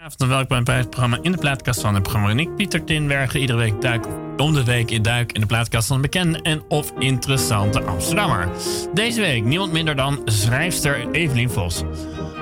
[0.00, 2.30] Avond en welkom bij het programma in de plaatkast van het programma.
[2.30, 4.06] En ik, Pieter Tinbergen, iedere week duik
[4.36, 8.48] om de week in duik in de plaatkast van een bekende en of interessante Amsterdammer.
[8.94, 11.82] Deze week niemand minder dan schrijfster Evelien Vos.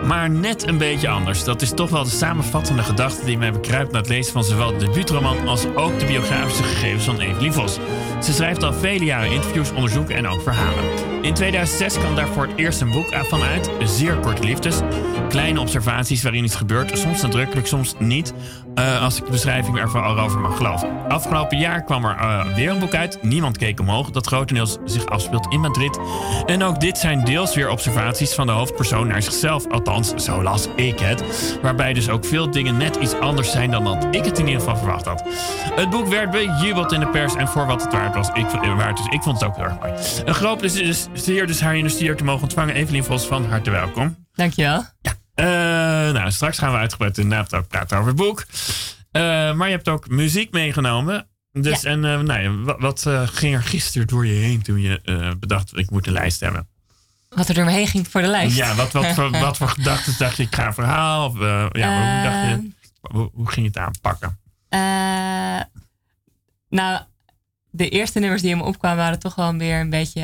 [0.05, 1.45] Maar net een beetje anders.
[1.45, 4.79] Dat is toch wel de samenvattende gedachte die mij bekruipt na het lezen van zowel
[4.79, 7.79] de debuutroman als ook de biografische gegevens van Evelien Vos.
[8.23, 11.08] Ze schrijft al vele jaren interviews, onderzoeken en ook verhalen.
[11.23, 14.81] In 2006 kwam daar voor het eerst een boek van uit, Zeer Korte Liefdes.
[15.29, 18.33] Kleine observaties waarin iets gebeurt, soms nadrukkelijk, soms niet.
[18.75, 21.09] Uh, als ik de beschrijving ervan al over mag geloven.
[21.09, 25.07] Afgelopen jaar kwam er uh, weer een boek uit, Niemand keek omhoog, dat grotendeels zich
[25.07, 25.99] afspeelt in Madrid.
[26.47, 30.69] En ook dit zijn deels weer observaties van de hoofdpersoon naar zichzelf, althans, zo las
[30.77, 31.23] ik het.
[31.63, 34.61] Waarbij dus ook veel dingen net iets anders zijn dan dat ik het in ieder
[34.61, 35.23] geval verwacht had.
[35.75, 38.47] Het boek werd bejubeld in de pers en voor wat het waard was, ik,
[38.77, 39.93] waard, dus ik vond het ook heel erg mooi.
[40.25, 40.61] Een groot
[41.13, 42.75] plezier dus haar in de stier te mogen ontvangen.
[42.75, 44.27] Evelien Vos, van harte welkom.
[44.35, 44.85] Dankjewel.
[45.01, 45.17] Ja.
[45.35, 48.45] Uh, nou, straks gaan we uitgebreid inderdaad ook praten over het boek.
[49.13, 49.23] Uh,
[49.55, 51.27] maar je hebt ook muziek meegenomen.
[51.53, 51.91] Dus Ja.
[51.91, 55.77] en uh, nou ja, wat, wat ging er gisteren door je heen toen je bedacht
[55.77, 56.69] ik moet een lijst hebben?
[57.29, 58.57] Wat er door me heen ging voor de lijst.
[58.57, 60.43] Ja, wat, wat, voor, wat voor gedachten dacht je?
[60.43, 61.27] Ik ga een verhaal.
[61.27, 64.39] Of, ja, hoe, dacht je, hoe, hoe, ging je het aanpakken?
[66.69, 67.01] nou,
[67.71, 70.23] de eerste nummers die in me opkwamen waren toch wel weer een beetje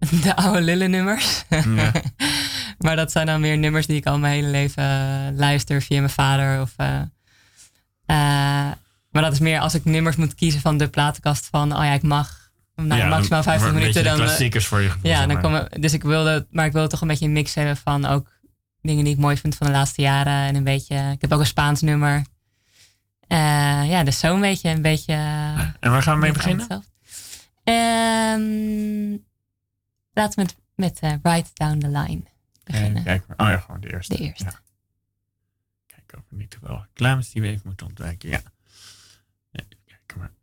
[0.22, 1.44] de oude lullen nummers.
[1.48, 1.92] Ja.
[2.84, 6.10] maar dat zijn dan weer nummers die ik al mijn hele leven luister via mijn
[6.10, 6.60] vader.
[6.60, 6.96] Of, uh, uh,
[9.10, 11.92] maar dat is meer als ik nummers moet kiezen van de platenkast van, oh ja,
[11.92, 13.94] ik mag nou, ja, maximaal 50 een minuten.
[13.94, 15.10] beetje de Dan, klassiekers voor je gevoel.
[15.10, 17.76] ja, dan komen, dus ik wilde, maar ik wilde toch een beetje een mix hebben
[17.76, 18.30] van ook
[18.82, 20.46] dingen die ik mooi vind van de laatste jaren.
[20.48, 22.24] En een beetje, ik heb ook een Spaans nummer.
[23.28, 25.12] Uh, ja, dus zo een beetje, een beetje.
[25.80, 26.84] En waar gaan we mee beginnen?
[27.64, 29.28] Um,
[30.12, 32.22] Laten we met, met uh, Right Down the Line
[32.64, 33.04] beginnen.
[33.04, 34.16] Kijk, oh ja, gewoon de eerste.
[34.16, 34.44] De eerste.
[34.44, 34.60] Ja.
[35.86, 38.28] Kijken of er niet te veel reclames die we even moeten ontwijken.
[38.28, 38.42] Ja.
[39.52, 40.38] Even kijk maar.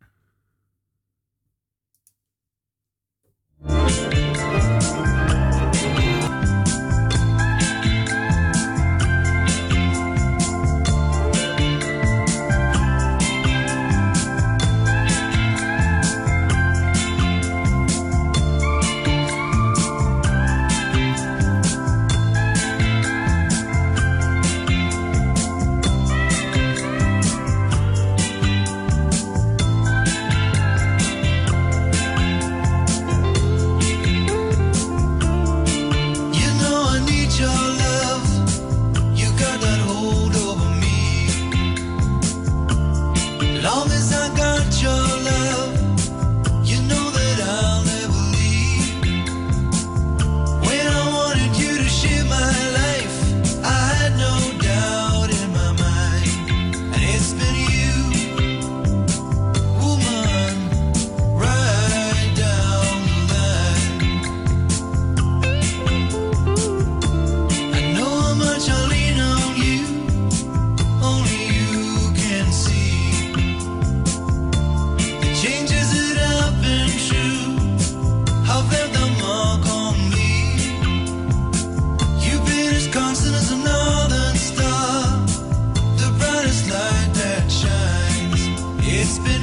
[89.08, 89.37] It's been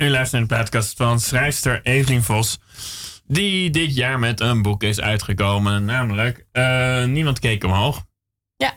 [0.00, 2.58] u luistert naar de podcast van schrijfster Evelien Vos.
[3.26, 5.84] Die dit jaar met een boek is uitgekomen.
[5.84, 8.04] Namelijk uh, Niemand keek omhoog.
[8.56, 8.72] Ja.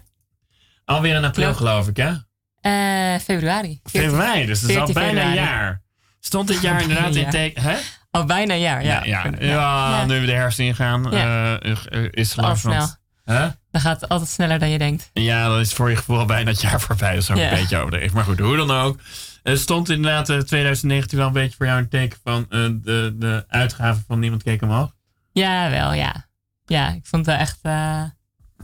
[0.86, 2.12] Alweer in april geloof ik hè?
[2.12, 3.80] Uh, februari.
[3.84, 5.82] Februari, dus dat is al bijna een jaar.
[6.20, 7.78] Stond dit jaar inderdaad in teken...
[8.12, 9.04] Al bijna een jaar, ja.
[9.04, 9.46] Ja, ja.
[9.46, 11.64] ja, nu we de herfst ingaan, ja.
[11.64, 12.88] uh, is het snel.
[13.26, 13.46] Huh?
[13.72, 15.10] Dan gaat het altijd sneller dan je denkt.
[15.14, 17.14] Ja, dan is voor je gevoel al bijna het jaar voorbij.
[17.14, 18.16] Dat is ook een beetje overdreven.
[18.16, 19.00] Maar goed, hoe dan ook.
[19.44, 24.20] Stond inderdaad 2019 wel een beetje voor jou een teken van de, de uitgaven van
[24.20, 24.96] Niemand Keek Omhoog.
[25.32, 26.28] Ja, wel, ja.
[26.66, 28.04] Ja, ik vond het echt uh,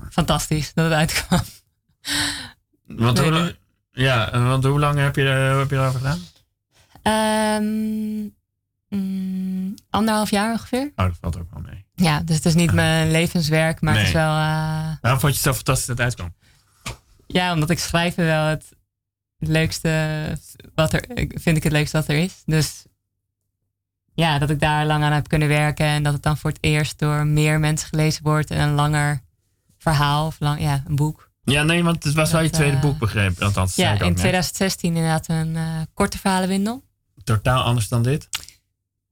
[0.09, 1.41] fantastisch dat het uitkwam.
[2.85, 3.55] Want, hoe,
[3.91, 6.19] ja, want hoe lang heb je, heb je erover gedaan?
[7.61, 8.35] Um,
[8.89, 10.91] mm, anderhalf jaar ongeveer.
[10.95, 11.85] Oh, dat valt ook wel mee.
[11.95, 14.31] Ja, dus het is niet mijn levenswerk, maar het is wel...
[14.31, 14.91] Uh...
[15.01, 16.33] Waarom vond je het zo fantastisch dat het uitkwam?
[17.27, 18.75] Ja, omdat ik schrijven wel het
[19.39, 20.37] leukste
[20.75, 22.41] wat er, vind ik het leukste wat er is.
[22.45, 22.85] Dus
[24.13, 26.59] ja, dat ik daar lang aan heb kunnen werken en dat het dan voor het
[26.61, 29.21] eerst door meer mensen gelezen wordt en een langer
[29.77, 31.29] verhaal of lang, ja, een boek.
[31.43, 33.45] Ja, nee, want het was wel je tweede uh, boek, begrepen.
[33.45, 36.83] Althans, ja, in 2016 inderdaad een uh, korte verhalenwindel.
[37.23, 38.29] Totaal anders dan dit?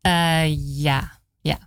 [0.02, 1.58] Uh, ja, ja.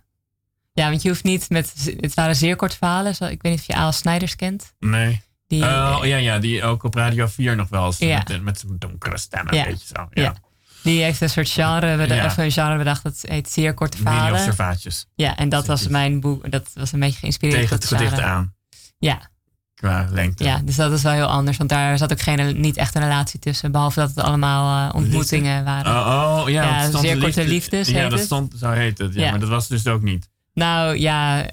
[0.73, 1.93] Ja, want je hoeft niet met.
[1.99, 3.15] Het waren zeer korte verhalen.
[3.15, 4.73] Zo, ik weet niet of je Aal Snijders kent.
[4.79, 5.21] Nee.
[5.51, 8.23] Die, oh ja, ja, die ook op Radio 4 nog wel eens ja.
[8.27, 9.63] met, met zijn donkere stem een ja.
[9.63, 10.07] beetje zo.
[10.11, 10.21] Ja.
[10.21, 10.35] ja.
[10.83, 12.29] Die heeft een soort genre, we ja.
[12.29, 14.39] genre bedacht, dat heet zeer korte verhalen.
[14.39, 15.07] observaatjes.
[15.15, 17.59] Ja, en dat was mijn boek, dat was een beetje geïnspireerd.
[17.59, 18.53] Tegen het gedicht aan.
[18.99, 19.29] Ja.
[19.75, 20.43] Qua lengte.
[20.43, 23.01] Ja, dus dat is wel heel anders, want daar zat ook geen, niet echt een
[23.01, 25.71] relatie tussen, behalve dat het allemaal uh, ontmoetingen liefde?
[25.71, 25.91] waren.
[25.91, 27.87] Oh, oh ja, ja stond zeer liefde, korte liefdes.
[27.87, 29.13] Ja, dat stond, zo heet het.
[29.13, 30.29] Ja, maar dat was dus ook niet.
[30.53, 31.45] Nou ja,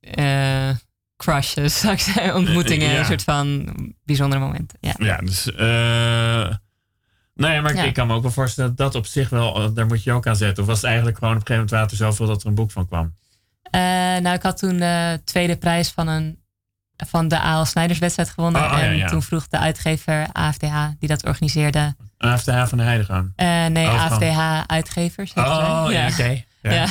[0.00, 0.70] uh,
[1.18, 2.34] crushes, zou ik zeggen.
[2.34, 2.98] Ontmoetingen, ja.
[2.98, 3.74] een soort van
[4.04, 4.78] bijzondere momenten.
[4.80, 5.46] Ja, ja dus...
[5.46, 5.58] Uh,
[7.34, 7.82] nou ja, maar ja.
[7.82, 9.74] ik kan me ook wel voorstellen dat dat op zich wel...
[9.74, 10.62] Daar moet je ook aan zetten.
[10.62, 12.70] Of was het eigenlijk gewoon op een gegeven moment water zoveel dat er een boek
[12.70, 13.14] van kwam?
[13.74, 13.80] Uh,
[14.22, 16.38] nou, ik had toen de tweede prijs van, een,
[16.96, 17.64] van de A.L.
[17.64, 18.62] Snijderswedstrijd gewonnen.
[18.62, 21.96] Oh, oh, en toen vroeg de uitgever AFDH, die dat organiseerde...
[22.18, 23.32] AFDH van de Heidegang?
[23.36, 25.32] Uh, nee, oh, AFDH Uitgevers.
[25.34, 26.12] Oh, ja, oké.
[26.12, 26.46] Okay.
[26.62, 26.86] Ja.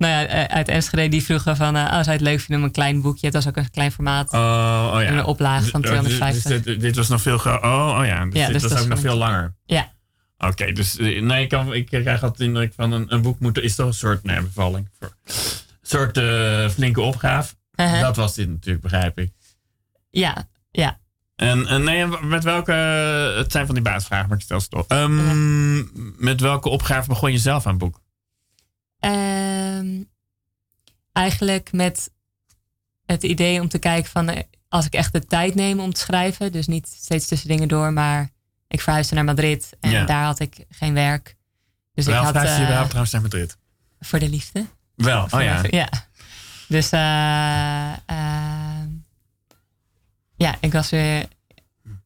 [0.00, 2.64] Nou ja, uit Enschede die vroegen van, uh, oh, zou je het leuk vinden om
[2.64, 3.26] een klein boekje?
[3.26, 4.32] Het was ook een klein formaat.
[4.32, 5.06] Oh, oh ja.
[5.06, 6.42] En een oplage van 250.
[6.42, 7.70] Dus, dit, dit, was nog veel groter.
[7.70, 8.24] Oh, oh ja.
[8.24, 9.54] Dus ja, dit dus was ook nog veel langer.
[9.64, 9.92] Ja,
[10.38, 13.38] Oké, okay, dus nee, ik, kan, ik krijg altijd de indruk van een, een boek
[13.38, 14.88] moet, is toch een soort nee, bevalling.
[14.98, 15.10] Een
[15.82, 17.54] soort uh, flinke opgave.
[17.74, 18.00] Uh-huh.
[18.00, 19.32] Dat was dit natuurlijk, begrijp ik.
[20.10, 20.98] ja, ja.
[21.36, 22.72] En, en nee, met welke,
[23.36, 24.84] het zijn van die basisvragen, maar ik stel ze toch.
[24.88, 25.84] Um, Ja.
[26.16, 28.00] Met welke opgave begon je zelf aan het boek?
[29.00, 30.02] Ehm,
[31.12, 32.10] eigenlijk met
[33.06, 36.00] het idee om te kijken van eh, als ik echt de tijd neem om te
[36.00, 38.30] schrijven, dus niet steeds tussen dingen door, maar
[38.68, 40.04] ik verhuisde naar Madrid en Ja.
[40.04, 41.36] daar had ik geen werk.
[41.94, 43.56] Dus Wel ik had verhuisde je eh, überhaupt trouwens naar Madrid?
[44.00, 44.66] voor de liefde.
[44.94, 45.60] Wel, oh ja.
[45.70, 45.88] Ja.
[46.68, 48.86] Dus eh, eh,
[50.36, 51.24] ja, ik was weer.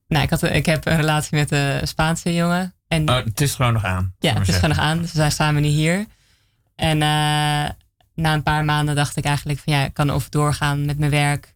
[0.09, 2.75] Nou, ik, had, ik heb een relatie met een Spaanse jongen.
[2.89, 4.15] En Oh, het is gewoon nog aan.
[4.19, 4.99] ja, het is gewoon nog aan.
[4.99, 6.07] Dus we zijn samen nu hier.
[6.77, 7.71] En eh,
[8.15, 11.11] na een paar maanden dacht ik eigenlijk van ja, ik kan of doorgaan met mijn
[11.11, 11.55] werk.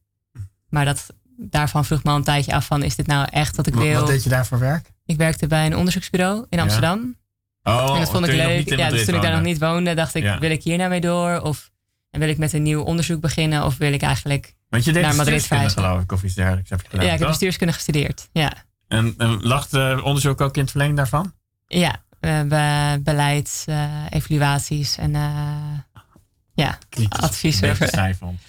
[0.68, 1.06] Maar dat,
[1.36, 3.82] daarvan vroeg me al een tijdje af van is dit nou echt wat ik Wat-
[3.82, 3.98] wil?
[3.98, 4.90] Wat deed je daar voor werk?
[5.06, 6.62] Ik werkte bij een onderzoeksbureau in Ja.
[6.62, 7.16] Amsterdam.
[7.62, 8.68] Oh, en dat vond ik leuk.
[8.68, 10.38] Ja, dus toen ik daar nog niet woonde, dacht ik, Ja.
[10.38, 11.40] wil ik hier nou mee door?
[11.40, 11.70] Of
[12.10, 13.64] en wil ik met een nieuw onderzoek beginnen?
[13.64, 14.54] Of wil ik eigenlijk...
[14.68, 15.82] Want je deed naar Madrid verhuizen.
[15.82, 18.28] geloof ik, of iets dergelijks heb je gedaan, ja, ik heb bestuurskunde gestudeerd.
[18.32, 18.52] Ja,
[18.88, 21.32] En, en lag het onderzoek ook in het verlenging daarvan?
[21.66, 26.00] ja eh, be- beleid, eh, evaluaties en eh,
[26.54, 26.78] ja,
[28.14, 28.40] vond.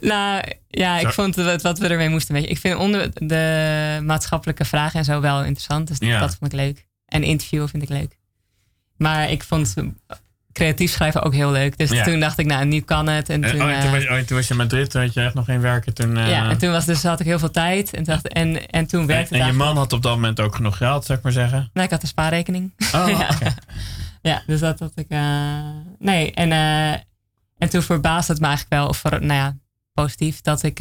[0.00, 2.34] Nou ja, ik vond het, wat we ermee moesten.
[2.34, 2.48] Weet je.
[2.50, 5.88] Ik vind onder de maatschappelijke vragen en zo wel interessant.
[5.88, 6.20] Dus Ja.
[6.20, 6.86] dat vond ik leuk.
[7.06, 8.18] En interviewen vind ik leuk.
[8.96, 9.74] Maar ik vond
[10.54, 11.78] creatief schrijven ook heel leuk.
[11.78, 12.04] Dus Ja.
[12.04, 13.28] toen dacht ik, nou, nu kan het.
[13.28, 14.90] En En, toen, oh, en toen, eh, was, oh, en toen was je in Madrid,
[14.90, 15.94] toen had je echt nog geen werken.
[15.94, 17.94] Toen, eh, ja, en toen was dus, had ik heel veel tijd.
[17.94, 20.40] En, dacht, en, en toen en, werkte en het je man had op dat moment
[20.40, 21.70] ook genoeg geld, zou ik maar zeggen.
[21.72, 22.72] Nou, ik had een spaarrekening.
[22.94, 23.28] Oh, ja.
[24.22, 25.06] ja, dus dat had ik...
[25.08, 25.58] eh,
[25.98, 26.52] nee, en,
[27.58, 29.56] en toen verbaasde het me eigenlijk wel, of voor, nou ja,
[29.94, 30.80] positief, dat ik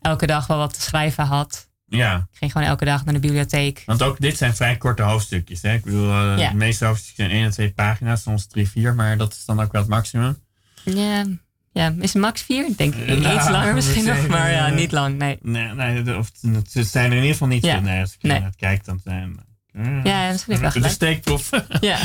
[0.00, 1.70] elke dag wel wat te schrijven had.
[1.96, 3.82] Ja, Ik ging gewoon elke dag naar de bibliotheek.
[3.86, 5.62] want ook dit zijn vrij korte hoofdstukjes.
[5.62, 5.72] Hè?
[5.74, 6.50] Ik bedoel, eh, Ja.
[6.50, 9.60] de meeste hoofdstukjes zijn 1 en 2 pagina's, soms 3, 4, maar dat is dan
[9.60, 10.36] ook wel het maximum.
[10.84, 11.24] Ja,
[11.72, 12.66] ja is het max vier?
[12.66, 15.38] Ik denk Ja, iets langer misschien dat nog, maar ja, niet lang, nee.
[15.42, 16.30] Nee, nee of,
[16.70, 17.72] ze zijn er in ieder geval niet Ja.
[17.72, 17.80] veel.
[17.82, 18.38] Nee, als ik Nee.
[18.38, 19.38] naar het kijk, dan zijn...
[19.72, 21.98] eh, Ja, misschien heb ik wel De steekproef Ja,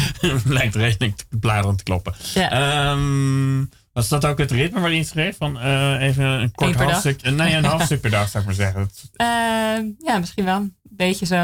[0.43, 2.13] lijkt redelijk te bladeren te kloppen.
[2.33, 2.49] ja.
[2.51, 3.63] Ehm,
[3.97, 5.37] was dat ook het ritme waarin je schreef?
[5.37, 6.91] Van eh, even een kort dag?
[6.91, 7.21] hoofdstuk?
[7.21, 8.89] eh, Nee, een hoofdstuk per dag zou ik maar zeggen.
[9.15, 10.55] Eh, ja, misschien wel.
[10.55, 11.35] Een beetje zo.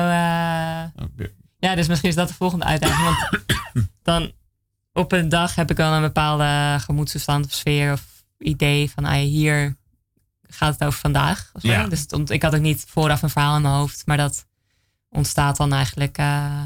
[1.03, 1.31] oké.
[1.59, 3.03] Ja, dus misschien is dat de volgende uitdaging.
[3.03, 3.43] Want
[4.01, 4.31] dan
[4.93, 8.03] op een dag heb ik dan een bepaalde gemoedstoestand of sfeer of
[8.37, 9.75] idee van ah, hier
[10.41, 11.49] gaat het over vandaag.
[11.53, 11.67] Of zo.
[11.67, 11.87] Ja.
[11.87, 14.45] Dus het ik had ook niet vooraf een verhaal in mijn hoofd, maar dat
[15.09, 16.17] ontstaat dan eigenlijk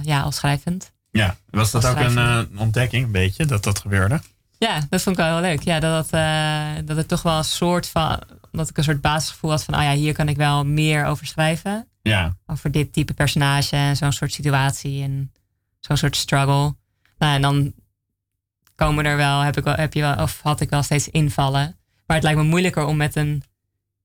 [0.01, 0.91] ja, al schrijvend.
[1.11, 4.21] Ja, was dat Als ook een ontdekking, een beetje, dat dat gebeurde?
[4.59, 5.61] Ja, dat vond ik wel heel leuk.
[5.61, 8.21] Ja, dat, het, eh, dat het toch wel een soort van,
[8.51, 11.25] dat ik een soort basisgevoel had van, ah ja, hier kan ik wel meer over
[11.25, 11.87] schrijven.
[12.01, 15.31] Ja, Over dit type personage en zo'n soort situatie en
[15.79, 16.75] zo'n soort struggle.
[17.17, 17.73] Nou, en dan
[18.75, 21.77] komen er wel, heb, ik wel, heb je wel, of had ik wel steeds invallen.
[22.05, 23.43] Maar het lijkt me moeilijker om met een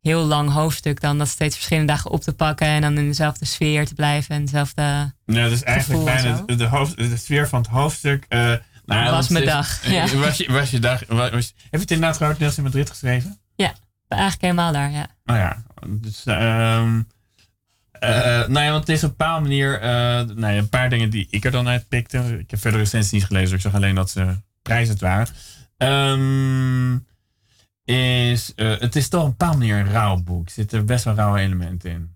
[0.00, 3.44] heel lang hoofdstuk dan dat steeds verschillende dagen op te pakken en dan in dezelfde
[3.44, 4.82] sfeer te blijven en dezelfde.
[5.26, 8.24] ja dus eigenlijk bijna de, de, hoofd, de sfeer van het hoofdstuk.
[8.28, 8.52] eh
[8.84, 10.16] nou, Was mijn dag, eh, ja.
[10.18, 11.02] Was, je, was je dag.
[11.08, 13.36] Was, was- heb je het inderdaad grotendeels in Madrid geschreven?
[14.08, 15.06] Eigenlijk helemaal daar, ja.
[15.24, 16.24] Nou ja, dus.
[16.26, 17.00] ehm
[17.92, 18.10] eh,
[18.48, 19.80] nou ja, want het is op een bepaalde manier.
[19.80, 19.88] eh,
[20.36, 22.18] nou ja, een paar dingen die ik er dan uit pikte.
[22.38, 25.26] Ik heb verder recensies niet gelezen, dus ik zag alleen dat ze prijzend waren.
[25.76, 26.98] Ehm,
[27.84, 30.46] is, het is toch op een bepaalde manier een rauw boek.
[30.46, 32.14] Er zitten best wel rauwe elementen in.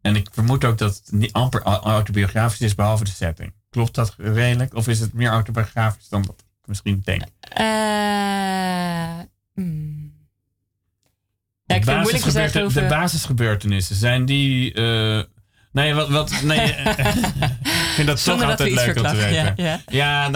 [0.00, 3.52] En ik vermoed ook dat het niet amper au- autobiografisch is, behalve de setting.
[3.70, 4.74] Klopt dat redelijk?
[4.74, 7.22] Of is het meer autobiografisch dan dat ik misschien denk?
[11.70, 14.72] Ja, ik de, vind moeilijk te basisgebeurtenissen, zijn die...
[14.72, 15.22] eh,
[15.72, 16.08] nee, wat...
[16.08, 19.54] wat nee, ik vind dat Zonder toch dat altijd leuk om te weten.
[19.56, 20.30] Ja, Ja,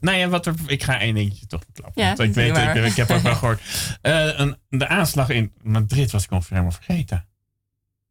[0.00, 2.02] eh, ja, wat er, ik ga één dingetje toch verklappen.
[2.02, 3.60] Ja, want ik, weet, ik, ik heb ook wel gehoord.
[4.00, 7.26] Eh, een, de aanslag in Madrid was ik al helemaal vergeten.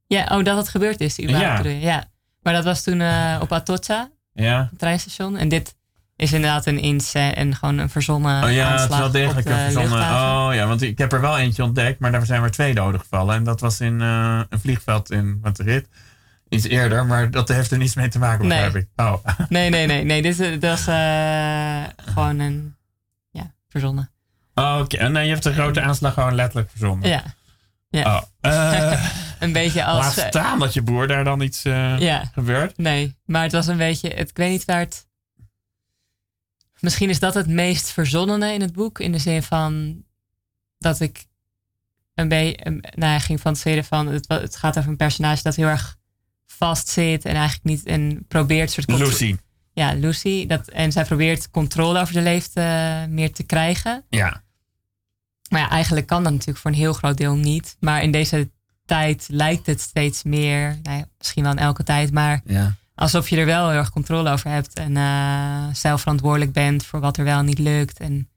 [0.07, 1.69] Ja, oh, dat het gebeurd is, überhaupt, Ja.
[1.69, 2.09] ja.
[2.41, 4.67] Maar dat was toen eh, op Atocha, Ja?
[4.69, 5.38] het treinstation.
[5.38, 5.75] En dit
[6.15, 9.55] is inderdaad een inzet en gewoon een verzonnen Oh ja, het is wel degelijk een
[9.57, 9.91] verzonnen.
[9.91, 10.48] luchthaven.
[10.50, 13.00] Oh ja, want ik heb er wel eentje ontdekt, maar daar zijn maar twee doden
[13.00, 13.36] gevallen.
[13.36, 15.88] En dat was in eh, een vliegveld in Madrid.
[16.50, 18.63] Iets eerder, maar dat heeft er niets mee te maken, Nee.
[18.63, 18.89] begrijp ik.
[18.95, 19.13] Oh.
[19.50, 20.03] Nee, nee, nee.
[20.03, 21.83] nee dit is, dat is eh,
[22.13, 22.75] gewoon een,
[23.31, 24.10] ja, verzonnen.
[24.55, 27.10] Oh, Oké, en nee, je hebt de grote aanslag gewoon letterlijk verzonnen.
[27.10, 27.24] Ja,
[27.93, 29.03] Oh, eh,
[29.41, 30.17] een beetje laat als...
[30.17, 32.77] eh, staan dat je broer daar dan iets eh, ja, gebeurt.
[32.77, 33.15] nee.
[33.25, 35.07] Maar het was een beetje, het, ik weet niet waar het...
[36.79, 39.00] Misschien is dat het meest verzonnene in het boek.
[39.00, 40.03] In de zin van
[40.77, 41.25] dat ik
[42.15, 45.98] een beetje, nou ging fantaseren van, het, het gaat over een personage dat heel erg
[46.45, 49.38] vast zit en eigenlijk niet, en probeert soort Lucy.
[49.74, 50.48] Ja, Lucy.
[50.48, 54.05] Dat, en zij probeert controle over de leven eh, meer te krijgen.
[54.10, 54.43] Ja.
[55.50, 57.77] Maar ja, eigenlijk kan dat natuurlijk voor een heel groot deel niet.
[57.79, 58.51] Maar in deze
[58.95, 62.75] tijd lijkt het steeds meer, nou ja, misschien wel in elke tijd, maar ja.
[62.95, 67.00] alsof je er wel heel erg controle over hebt en eh, zelf verantwoordelijk bent voor
[67.00, 68.00] wat er wel niet lukt.
[68.00, 68.29] En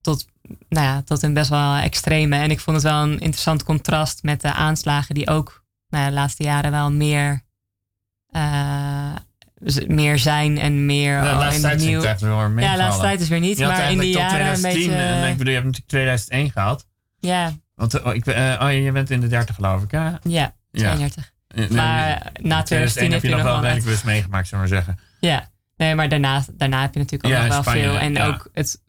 [0.00, 0.26] tot,
[0.68, 2.36] nou ja, tot een best wel extreme.
[2.36, 6.08] En ik vond het wel een interessant contrast met de aanslagen die ook nou ja,
[6.08, 7.40] de laatste jaren wel meer,
[8.30, 9.14] eh,
[9.86, 11.96] meer zijn en meer Ja, de laatste tijd nieuw.
[11.96, 13.98] het echt wel meer Ja, de laatste tijd is weer niet, Je had maar in
[13.98, 15.02] die jaren een 2010, beetje.
[15.02, 16.86] en ik bedoel, je hebt natuurlijk 2001 gehad.
[17.20, 20.08] ja, Want eh, oh, ik, eh, oh, je bent in de 30 geloof ik, hè?
[20.08, 20.54] ja, Ja.
[20.70, 21.32] 32.
[21.54, 25.02] Nee, Maar nee, na 2010 heb je nog wel bewust meegemaakt, zullen we maar zeggen.
[25.20, 27.98] Ja, nee, maar daarna, daarna heb je natuurlijk ook Ja, nog wel veel.
[27.98, 28.26] En ja.
[28.26, 28.80] ook, het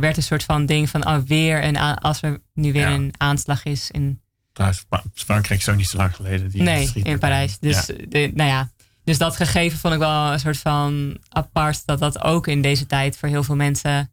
[0.00, 2.94] werd een soort van ding van, oh, weer een als er nu weer Ja.
[2.94, 4.20] een aanslag is in,
[4.52, 6.50] Trouwens, Frankrijk is ook niet zo lang geleden.
[6.50, 7.58] Die nee, in Parijs.
[7.58, 7.94] Dus, Ja.
[8.08, 8.70] de, nou ja,
[9.04, 12.86] dus dat gegeven vond ik wel een soort van apart, dat dat ook in deze
[12.86, 14.08] tijd voor heel veel mensen een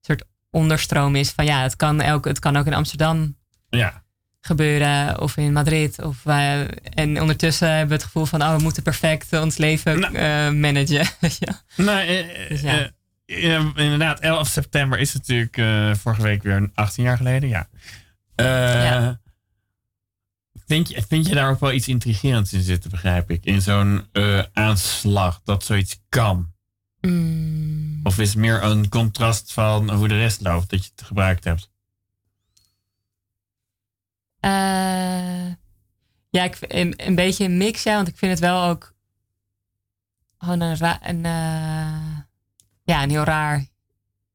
[0.00, 3.36] soort onderstroom is van, ja, het kan, elk, het kan ook in Amsterdam
[3.68, 4.04] ja.
[4.40, 6.02] gebeuren of in Madrid.
[6.02, 9.98] Of wij, en ondertussen hebben we het gevoel van, oh, we moeten perfect ons leven
[10.00, 10.14] Nou.
[10.14, 11.06] eh, managen.
[11.76, 12.90] Nou, eh, Dus ja.
[13.26, 17.68] eh, eh, inderdaad, 11 september is natuurlijk eh, vorige week weer 18 jaar geleden, ja.
[18.34, 18.46] Eh,
[18.84, 19.20] Ja.
[20.66, 23.44] Vind, je, vind je daar ook wel iets intrigerends in zitten, begrijp ik?
[23.44, 26.52] In zo'n eh, aanslag, dat zoiets kan?
[27.00, 28.00] Mm.
[28.02, 31.44] Of is het meer een contrast van hoe de rest loopt, dat je het gebruikt
[31.44, 31.70] hebt?
[34.50, 35.52] Eh,
[36.30, 37.94] ja, ik, een, een beetje een mix, ja.
[37.94, 38.94] Want ik vind het wel ook
[40.38, 42.16] gewoon een, ra- een, eh,
[42.84, 43.64] ja, een heel raar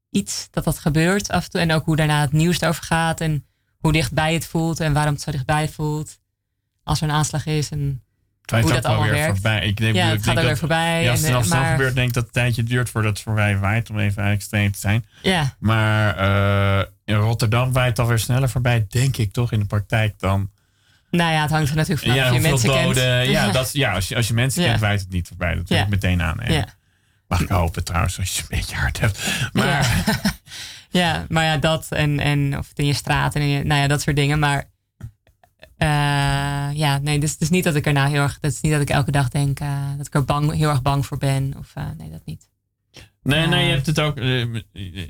[0.09, 1.61] iets dat dat gebeurt af en toe.
[1.61, 3.21] En ook hoe daarna het nieuws erover gaat.
[3.21, 3.45] En
[3.79, 6.19] hoe dichtbij het voelt en waarom het zo dichtbij voelt.
[6.83, 7.69] Als er een aanslag is.
[7.69, 8.03] En
[8.41, 9.39] Terwijl Hoe het dat allemaal weer werkt.
[9.41, 9.65] voorbij.
[9.67, 11.03] Ik denk, ja, ik het gaat denk weer voorbij.
[11.03, 13.57] Ja, als het eh, snel gebeurt, denk ik dat het tijdje duurt voordat het voorbij
[13.57, 13.89] waait.
[13.89, 15.05] Om even extreem te zijn.
[15.21, 16.17] Ja, Maar
[17.11, 20.49] in Rotterdam waait het alweer sneller voorbij, denk ik toch in de praktijk dan.
[21.11, 22.93] nou ja, het hangt er natuurlijk vanaf ja, je mensen doden.
[22.93, 23.27] kent.
[23.29, 24.67] Ja, dat, ja als, je, als je mensen Ja.
[24.69, 25.55] kent, waait het niet voorbij.
[25.55, 25.85] Dat Ja.
[25.89, 26.37] meteen aan.
[26.47, 26.65] Ja.
[27.27, 29.19] Mag ik hopen trouwens, als je een beetje hard hebt.
[29.53, 30.03] Maar
[30.89, 31.25] Ja.
[31.29, 33.87] maar ja, dat en, en of het in je straat en in je, nou ja,
[33.87, 34.39] dat soort dingen.
[34.39, 34.69] Maar
[36.73, 38.71] ja, nee, dus het is niet dat ik er nou heel erg, dat is niet
[38.71, 39.59] dat ik elke dag denk
[39.97, 41.53] dat ik er bang, heel erg bang voor ben.
[41.59, 42.49] Of nee, dat niet.
[43.23, 44.17] Nee, nee, je hebt het ook.
[44.17, 44.55] Uh,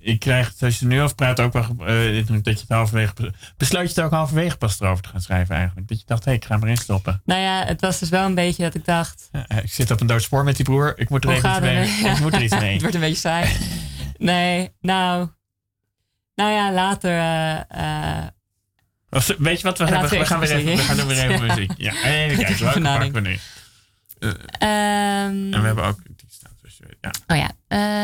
[0.01, 2.65] ik krijg het, als je er nu over praat, ook wel uh, dat je het
[2.67, 3.33] halverwege.
[3.57, 5.87] Besluit je het ook halverwege pas erover te gaan schrijven eigenlijk?
[5.87, 7.21] Dat je dacht, hé, hey, ik ga maar in stoppen.
[7.25, 9.29] Nou ja, het was dus wel een beetje dat ik dacht.
[9.63, 12.11] ik zit op een dood spoor met die broer, ik moet er even iets mee.
[12.11, 12.71] Ik moet er iets mee.
[12.73, 13.49] het wordt een beetje saai.
[14.17, 15.29] nee, nou.
[16.35, 17.17] Nou ja, later.
[17.75, 18.25] Uh,
[19.37, 20.09] Weet je wat we hebben?
[20.09, 21.71] We gaan weer even, we gaan weer even muziek.
[21.77, 23.37] Ja, even kijken, welke pakken we nu?
[24.23, 24.33] Um,
[25.53, 25.99] en we hebben ook
[27.01, 27.11] ja.
[27.27, 27.51] Oh ja,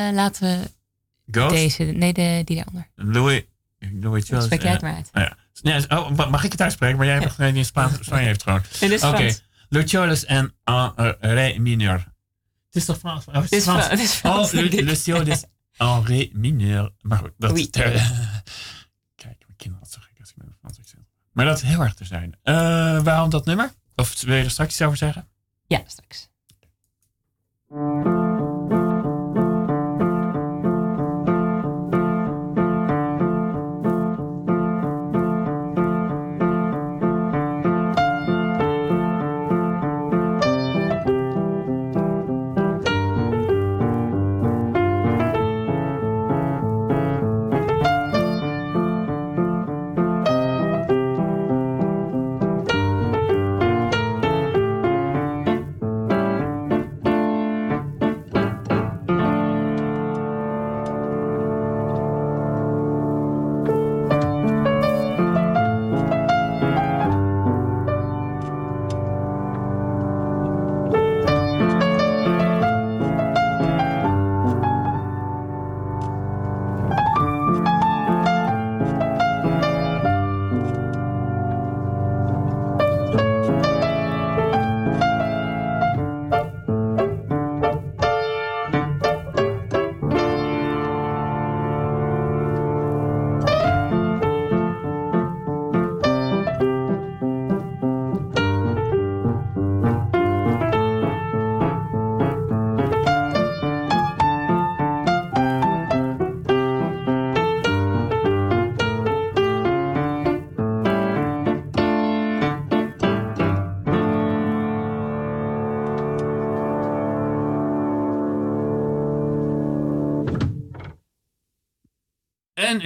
[0.09, 0.71] uh, laten we
[1.31, 1.55] Ghost?
[1.55, 2.87] deze, nee, de, die daaronder.
[2.95, 3.43] Louis,
[3.79, 4.45] Louis Charles.
[4.45, 5.09] Spreek jij het maar uit.
[5.13, 5.23] Oh,
[5.61, 5.85] ja.
[5.89, 6.97] Oh, mag ik het uitspreken?
[6.97, 7.97] Maar jij hebt het in Spaans.
[8.05, 8.61] Spanje heeft gewoon.
[9.13, 9.33] Oké.
[9.69, 11.97] Lucioles en uh, Ré mineur.
[12.65, 13.25] Het is toch Frans?
[13.25, 13.87] Oh, het is Frans.
[13.89, 14.53] Het is Frans.
[14.53, 15.43] Oh, Lucioles
[15.77, 16.91] en Ré mineur.
[17.01, 17.69] Maar goed, dat is...
[17.69, 21.03] Kijk, mijn kinderen zo gek als ik met Frans accent.
[21.31, 22.37] Maar dat is heel erg te zijn.
[23.03, 23.71] Waarom dat nummer?
[23.95, 25.27] Of wil je er straks iets over zeggen?
[25.67, 26.29] Ja, straks.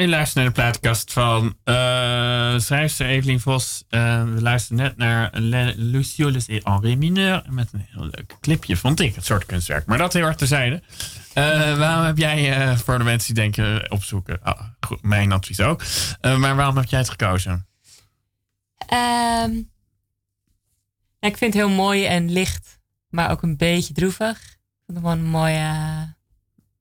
[0.02, 3.84] U luistert naar de plaatkast van uh, schrijfster Evelien Vos.
[3.90, 5.32] Uh, we luisteren net naar
[5.76, 7.44] Lucioles et Henri Mineur.
[7.50, 9.16] Met een heel leuk clipje, vond ik.
[9.16, 9.86] Het soort kunstwerk.
[9.86, 10.84] Maar dat heel erg terzijde.
[11.34, 15.84] Uh, waarom heb jij, voor de mensen die denken opzoeken, oh, goed, mijn advies ook.
[16.22, 17.68] maar waarom heb jij het gekozen?
[19.44, 19.70] Um,
[21.20, 24.40] ik vind het heel mooi en licht, maar ook een beetje droevig.
[24.88, 26.16] Ik gewoon een mooie,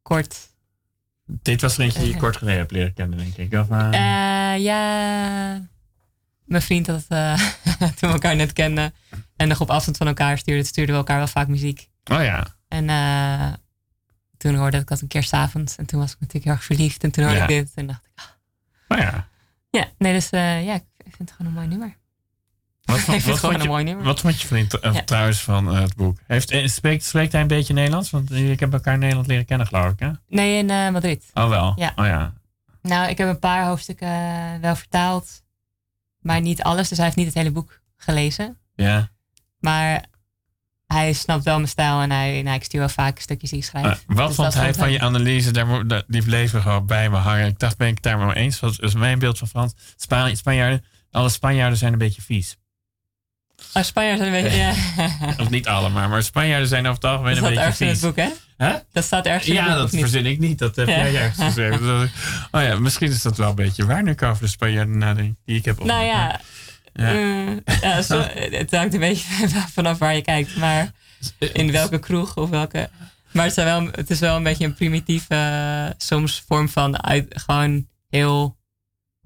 [0.03, 0.50] kort
[1.43, 3.53] dit was er eentje die je kort geleden hebt leren kennen, denk ik.
[3.53, 4.59] Of, uh...
[4.59, 5.69] ja,
[6.45, 7.35] mijn vriend had uh,
[7.97, 8.95] toen we elkaar net kenden
[9.37, 11.89] en nog op afstand van elkaar stuurden, stuurden we elkaar wel vaak muziek.
[12.13, 12.47] Oh ja.
[12.69, 13.53] En uh,
[14.37, 17.05] toen hoorde ik dat een keer s'avonds en toen was ik natuurlijk heel erg verliefd
[17.05, 19.29] en toen hoorde ik dit en dacht ik, oh, oh ja.
[19.71, 20.85] Ja, nee, dus ja, ik
[21.17, 21.97] vind het gewoon een mooi nummer.
[22.91, 24.05] Wat, ik vind het gewoon een mooi nummer.
[24.05, 25.03] Wat vond je vriend ja.
[25.05, 26.19] trouwens van het boek?
[26.27, 28.11] Heeft, spreekt, spreekt hij een beetje Nederlands?
[28.11, 29.99] Want ik heb elkaar in Nederland leren kennen, geloof ik.
[29.99, 30.11] Hè?
[30.29, 31.25] Nee, in Madrid.
[31.35, 31.73] Oh wel?
[31.77, 31.93] Ja.
[31.97, 32.33] Oh ja.
[32.83, 34.09] Nou, ik heb een paar hoofdstukken
[34.61, 35.43] wel vertaald.
[36.21, 36.89] Maar niet alles.
[36.89, 38.59] Dus hij heeft niet het hele boek gelezen.
[38.75, 39.11] Ja.
[39.59, 40.05] Maar
[40.87, 43.65] hij snapt wel mijn stijl en hij, nou, ik stuur wel vaak stukjes die ik
[43.65, 43.87] schrijf.
[43.87, 45.51] Uh, wat dus vond hij van je analyse?
[45.51, 47.47] Daar, die bleven gewoon bij me hangen.
[47.47, 48.61] Ik dacht, ben ik het daar maar eens?
[48.61, 49.75] Dat is mijn beeld van Frans.
[50.33, 52.57] Spanjaarden, alle Spanjaarden zijn een beetje vies.
[53.75, 55.35] Oh, Spanjaarden zijn een beetje, ja.
[55.45, 57.55] of niet allemaal, maar Spanjaarden zijn over het algemeen een beetje.
[57.55, 58.17] Dat staat ergens in het boek,
[58.57, 58.67] hè?
[58.67, 58.75] Huh?
[58.93, 60.59] Dat staat ergens in ja, het boek, dat verzin ik niet.
[60.59, 61.81] Dat heb jij ergens gezegd.
[62.51, 65.37] oh ja, misschien is dat wel een beetje waar nu ik over de Spanjaarden nadenk.
[65.45, 66.41] Die ik heb Nou ja,
[66.93, 67.13] ja.
[67.81, 70.57] Ja zo, het hangt een beetje vanaf waar je kijkt.
[70.57, 70.93] Maar
[71.53, 72.91] in welke kroeg of welke...
[73.33, 77.27] Maar het, wel, het is wel een beetje een primitieve, uh, soms vorm van uit,
[77.47, 78.57] gewoon heel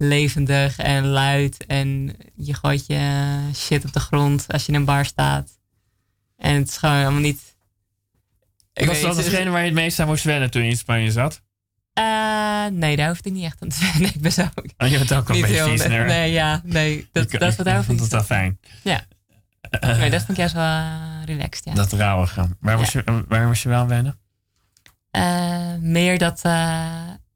[0.09, 1.67] levendig en luid.
[1.67, 5.59] En je gooit je shit op de grond als je in een bar staat.
[6.37, 7.57] En het is gewoon helemaal niet.
[8.73, 11.11] Ik was dat degene waar je het meest aan moest wennen toen je in Spanje
[11.11, 11.43] zat?
[11.99, 14.15] Uh, nee, daar hoefde ik niet echt aan te wennen.
[14.15, 14.49] Ik ben zo.
[14.77, 17.09] Oh, je bent ook al een beetje vies, Nee, ja, nee.
[17.13, 18.59] Dat, ik, dat, ik vond het wel fijn.
[18.83, 19.05] Ja.
[19.81, 21.75] Uh, nee, dat vond ik juist wel uh, relaxed, ja.
[21.75, 22.49] Dat rauwige.
[22.61, 24.19] Waar, was je, waar was je wel wennen?
[25.81, 26.43] meer dat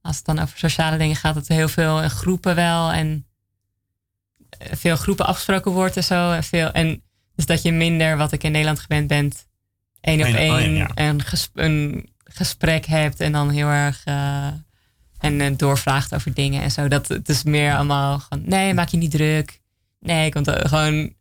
[0.01, 2.93] als het dan over sociale dingen gaat, dat we heel veel in groepen wel.
[2.93, 3.27] En
[4.59, 6.33] veel groepen afgesproken wordt en zo.
[6.33, 7.03] En veel, en
[7.35, 9.33] dus dat je minder, wat ik in Nederland gewend ben,
[10.01, 10.91] één op één ja.
[10.95, 14.47] een, ges- een gesprek hebt en dan heel erg eh,
[15.19, 16.89] en eh, doorvraagt over dingen en zo.
[16.89, 19.61] Dat het is meer allemaal gewoon, nee, maak je niet druk.
[20.01, 21.15] Nee, want eh, gewoon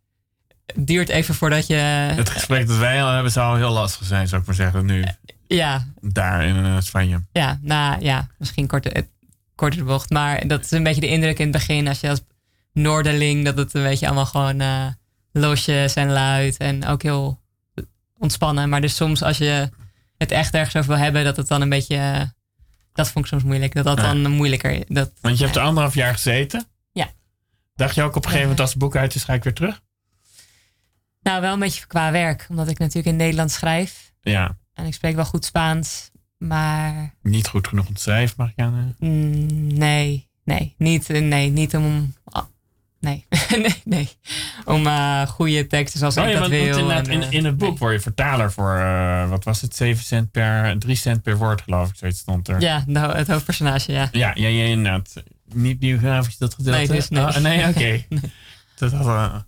[0.75, 1.75] duurt even voordat je.
[1.75, 5.05] Het gesprek dat wij al hebben zou heel lastig zijn, zou ik maar zeggen, nu.
[5.47, 7.19] Ja, Daar in eh, Spanje.
[7.31, 9.09] ja, nou ja, misschien korter, het-
[9.55, 10.09] korter de bocht.
[10.09, 12.21] Maar dat is een beetje de indruk in het begin als je als
[12.73, 14.85] Noorderling, dat het een beetje allemaal gewoon eh,
[15.31, 17.39] losjes en luid en ook heel
[18.17, 18.69] ontspannen.
[18.69, 19.69] Maar dus soms als je
[20.17, 22.21] het echt ergens over wil hebben, dat het dan een beetje, eh,
[22.93, 23.75] dat vond ik soms moeilijk.
[23.75, 24.03] Dat dat Ja.
[24.13, 26.65] dan moeilijker, dat, Want je hebt er anderhalf jaar gezeten.
[26.91, 27.07] Ja.
[27.75, 29.53] Dacht je ook op een gegeven moment als het boek uit is, ga ik weer
[29.53, 29.81] terug?
[31.27, 34.93] Nou wel een beetje qua werk, omdat ik natuurlijk in Nederland schrijf Ja, en ik
[34.93, 38.95] spreek wel goed Spaans, maar niet goed genoeg om te schrijven, mag ik aan.
[38.99, 42.13] Mm, nee, nee, niet, nee, niet om.
[42.23, 42.43] ah,
[42.99, 43.25] nee,
[43.63, 44.09] nee, nee.
[44.65, 46.91] Om eh, goede teksten zoals Oh ik ja, dat wil.
[46.91, 47.77] en, in, eh, in het boek nee.
[47.77, 51.61] word je vertaler voor, eh, wat was het, 7 cent per, 3 cent per woord
[51.61, 52.61] geloof ik, zoiets stond er.
[52.61, 54.07] Ja, nou, het hoofdpersonage, ja.
[54.11, 55.23] Ja, ja, ja inderdaad.
[55.53, 56.77] Niet biografisch dat gedeelte?
[56.77, 57.23] Nee, dus nee.
[57.23, 58.05] Oh, nee, oké.
[58.79, 59.45] Dat had,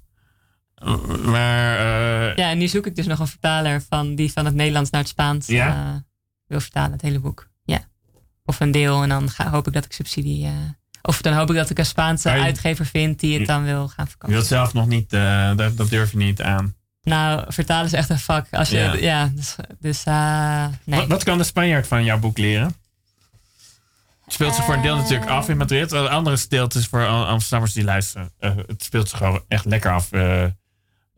[1.25, 4.53] maar, eh, Ja, en nu zoek ik dus nog een vertaler van die van het
[4.55, 5.67] Nederlands naar het Spaans Ja?
[5.67, 5.95] eh,
[6.47, 7.47] wil vertalen, het hele boek.
[7.63, 7.79] Ja.
[8.45, 10.45] Of een deel en dan ga, hoop ik dat ik subsidie.
[10.45, 10.51] eh,
[11.01, 13.87] of dan hoop ik dat ik een Spaanse je- uitgever vind die het dan wil
[13.87, 14.35] gaan je verkopen.
[14.35, 16.75] wilt zelf nog niet, dat, dat durf je niet aan.
[17.01, 18.47] Nou, vertalen is echt een vak.
[18.51, 18.93] Als je, Ja.
[18.93, 19.31] ja.
[19.35, 20.99] dus, dus nee.
[20.99, 22.75] Wat, wat kan de Spanjaard van jouw boek leren?
[24.23, 25.93] Het speelt zich voor een deel natuurlijk af in Madrid.
[25.93, 28.31] Andere deelte is voor Am- Amsterdammers die luisteren.
[28.39, 30.09] Het speelt zich gewoon echt lekker af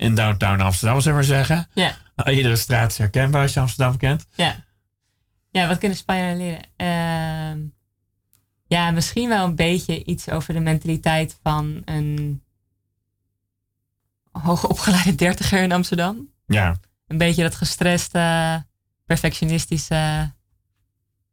[0.02, 1.68] in downtown Amsterdam, zullen we zeggen.
[1.74, 1.96] Ja.
[2.26, 4.26] Iedere straat is herkenbaar als je Amsterdam kent.
[4.36, 4.64] Ja.
[5.52, 6.62] Ja, wat kunnen Spanjaarden leren?
[6.76, 7.60] Ehm,
[8.68, 12.44] ja, misschien wel een beetje iets over de mentaliteit van een
[14.32, 16.30] hoogopgeleide dertiger in Amsterdam.
[16.48, 16.76] Ja.
[17.08, 18.66] Een beetje dat gestreste,
[19.06, 20.32] perfectionistische,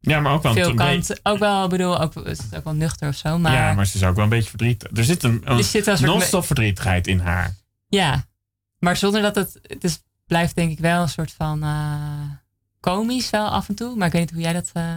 [0.01, 1.21] ja, maar ook wel veel een beetje- kanten.
[1.23, 3.39] Ook wel, ik bedoel, ook, het is ook wel nuchter of zo.
[3.39, 4.99] Maar ja, ja, maar ze is ook wel een beetje verdriet.
[4.99, 5.45] Er zit een,
[6.01, 7.57] non-stop verdrietigheid in haar.
[8.79, 12.21] Maar zonder dat het, het is, blijft denk ik wel een soort van eh,
[12.81, 13.97] komisch wel af en toe.
[13.97, 14.71] Maar ik weet niet hoe jij dat...
[14.73, 14.97] eh,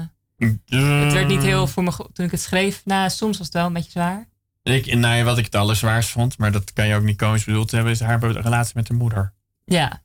[1.04, 2.82] Het werd niet heel voor me toen ik het schreef.
[2.86, 4.30] Nou, soms was het wel een beetje zwaar.
[4.64, 7.44] Ik, nou, ja, wat ik het allerzwaarst vond, maar dat kan je ook niet komisch
[7.44, 9.34] bedoeld hebben, is haar relatie met haar moeder.
[9.66, 10.02] Ja.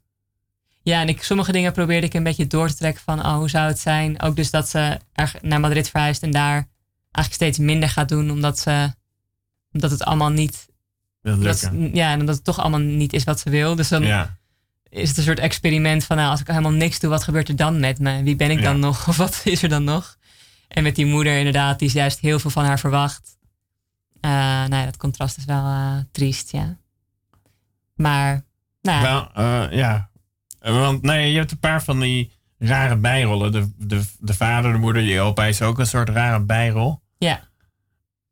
[0.82, 3.50] Ja, en ik, sommige dingen probeerde ik een beetje door te trekken van, oh, hoe
[3.50, 4.20] zou het zijn?
[4.22, 5.00] Ook dus dat ze
[5.40, 6.68] naar Madrid verhuist en daar
[7.10, 8.94] eigenlijk steeds minder gaat doen, omdat ze,
[9.72, 10.68] omdat het allemaal niet,
[11.34, 13.74] Dat, ja, en omdat het toch allemaal niet is wat ze wil.
[13.74, 14.36] Dus dan Ja.
[14.88, 17.56] is het een soort experiment van, nou, als ik helemaal niks doe, wat gebeurt er
[17.56, 18.22] dan met me?
[18.22, 18.80] Wie ben ik dan Ja.
[18.80, 19.06] nog?
[19.08, 20.16] Of wat is er dan nog?
[20.68, 23.36] En met die moeder inderdaad, die is juist heel veel van haar verwacht.
[24.20, 26.76] Eh nou ja, dat contrast is wel eh, triest, ja.
[27.94, 28.44] Maar,
[28.82, 30.08] nou ja, Wel, eh, ja.
[30.60, 33.52] Want nee, je hebt een paar van die rare bijrollen.
[33.52, 37.00] De, de, de vader, de moeder, je opa is ook een soort rare bijrol.
[37.18, 37.40] ja.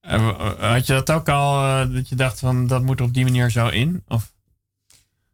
[0.05, 3.15] Eh, had je dat ook al, eh, dat je dacht van dat moet er op
[3.15, 4.03] die manier zo in?
[4.09, 4.33] Of?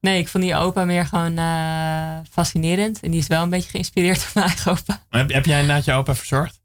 [0.00, 3.00] Nee, ik vond die opa meer gewoon eh, fascinerend.
[3.00, 5.02] En die is wel een beetje geïnspireerd op mijn eigen opa.
[5.08, 6.60] Heb, heb jij inderdaad je opa verzorgd?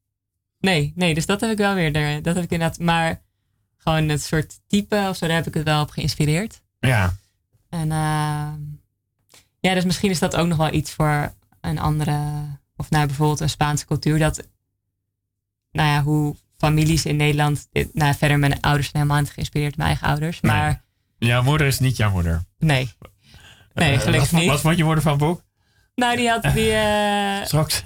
[0.59, 1.93] Nee, nee, dus dat heb ik wel weer.
[2.23, 2.79] Dat heb ik inderdaad.
[2.79, 3.21] Maar
[3.77, 6.61] gewoon het soort type of zo, daar heb ik het wel op geïnspireerd.
[6.79, 7.13] Ja.
[7.69, 8.53] En eh,
[9.59, 12.19] ja, dus misschien is dat ook nog wel iets voor een andere,
[12.75, 14.19] of nou bijvoorbeeld een Spaanse cultuur.
[14.19, 14.47] Dat,
[15.71, 19.77] nou ja, hoe families in Nederland, dit- nou verder mijn ouders zijn helemaal niet geïnspireerd,
[19.77, 20.41] mijn eigen ouders.
[20.41, 20.51] Nee.
[20.51, 20.83] Maar
[21.17, 22.43] Jouw moeder is niet jouw moeder.
[22.59, 22.89] nee,
[23.73, 24.49] nee, Eh, gelukkig wat, niet.
[24.49, 25.43] Wat vond je moeder van het boek?
[25.95, 26.71] Nou, die had die.
[26.71, 27.81] eh, Straks.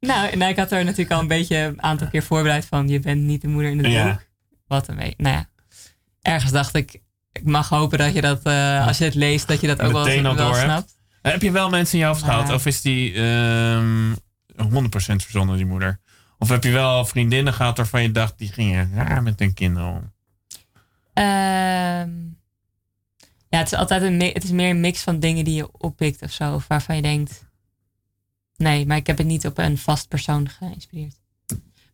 [0.00, 3.00] Nou, nou, ik had er natuurlijk al een beetje een aantal keer voorbereid van je
[3.00, 4.08] bent niet de moeder in het Ja.
[4.10, 4.26] boek.
[4.66, 5.14] Wat een beetje.
[5.16, 5.48] Nou ja,
[6.22, 7.00] ergens dacht ik,
[7.32, 9.92] ik mag hopen dat je dat, eh, als je het leest, dat je dat ook
[9.92, 10.94] wel, Meteen wel snapt.
[11.22, 12.52] Heb je wel mensen in je hoofd gehad?
[12.52, 14.12] Of is die ehm
[14.56, 16.00] 100% verzonnen, die moeder?
[16.42, 19.88] Of heb je wel vriendinnen gehad waarvan je dacht, die gingen raar met hun kinderen
[19.88, 20.12] om?
[21.12, 22.10] Ehm,
[23.48, 26.22] ja, het is altijd een, het is meer een mix van dingen die je oppikt
[26.22, 26.54] of zo.
[26.54, 27.44] Of waarvan je denkt,
[28.56, 31.20] nee, maar ik heb het niet op een vast persoon geïnspireerd.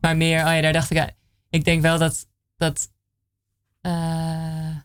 [0.00, 1.10] Maar meer, oh ja, daar dacht ik, aan-
[1.50, 2.88] ik denk wel dat, dat
[3.80, 4.76] eh,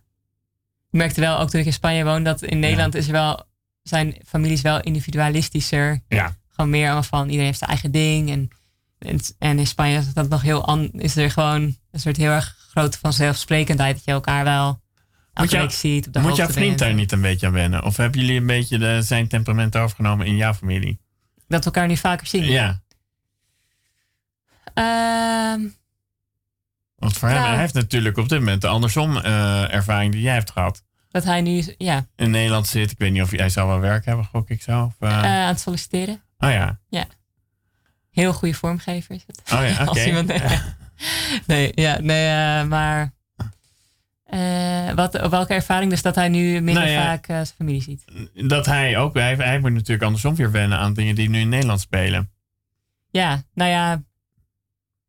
[0.91, 3.43] ik merkte wel ook toen ik in Spanje woon, dat in Nederland is er wel,
[3.83, 6.03] zijn families wel individualistischer.
[6.07, 6.35] Ja.
[6.47, 8.29] Gewoon meer allemaal van iedereen heeft zijn eigen ding.
[8.29, 8.49] En,
[9.39, 12.55] en, in Spanje is dat nog heel an, is er gewoon een soort heel erg
[12.69, 14.81] grote vanzelfsprekendheid dat je elkaar wel
[15.33, 16.07] Moet ziet.
[16.07, 17.83] Op de Moet jouw vriend daar niet een beetje aan wennen?
[17.83, 20.99] Of hebben jullie een beetje de, zijn temperament overgenomen in jouw familie?
[21.47, 22.43] Dat we elkaar nu vaker zien.
[22.43, 22.81] Ja.
[24.73, 25.61] Ehm,
[26.95, 27.49] Want voor hem, Nou.
[27.49, 30.83] hij heeft natuurlijk op dit moment de andersom eh, ervaring die jij hebt gehad.
[31.09, 34.05] Dat hij nu ja, In Nederland zit, ik weet niet of hij zou wel werk
[34.05, 34.83] hebben, gok ik zo.
[34.83, 36.21] Of, eh, eh, aan het solliciteren.
[36.37, 36.79] oh ja,
[38.13, 39.41] Heel goede vormgever is het.
[39.53, 40.03] oh ja, oké.
[40.03, 40.31] Iemand,
[41.47, 43.13] nee, ja, nee, eh, maar
[44.33, 47.03] eh, wat, welke ervaring dus dat hij nu minder Nou ja.
[47.03, 48.05] vaak eh, zijn familie ziet?
[48.33, 51.49] Dat hij ook, hij, hij moet natuurlijk andersom weer wennen aan dingen die nu in
[51.49, 52.31] Nederland spelen.
[53.09, 54.03] Ja, nou ja,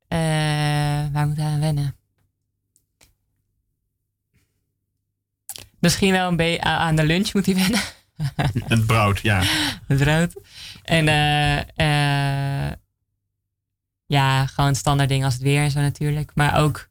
[0.09, 1.97] eh, waar moet hij aan wennen?
[5.79, 7.81] Misschien wel een beetje aan de lunch moet hij wennen.
[8.75, 9.43] Het brood, ja.
[9.87, 10.35] Het brood.
[10.83, 11.07] En
[14.07, 16.31] ja, gewoon standaard dingen als het weer en zo natuurlijk.
[16.35, 16.89] Maar ook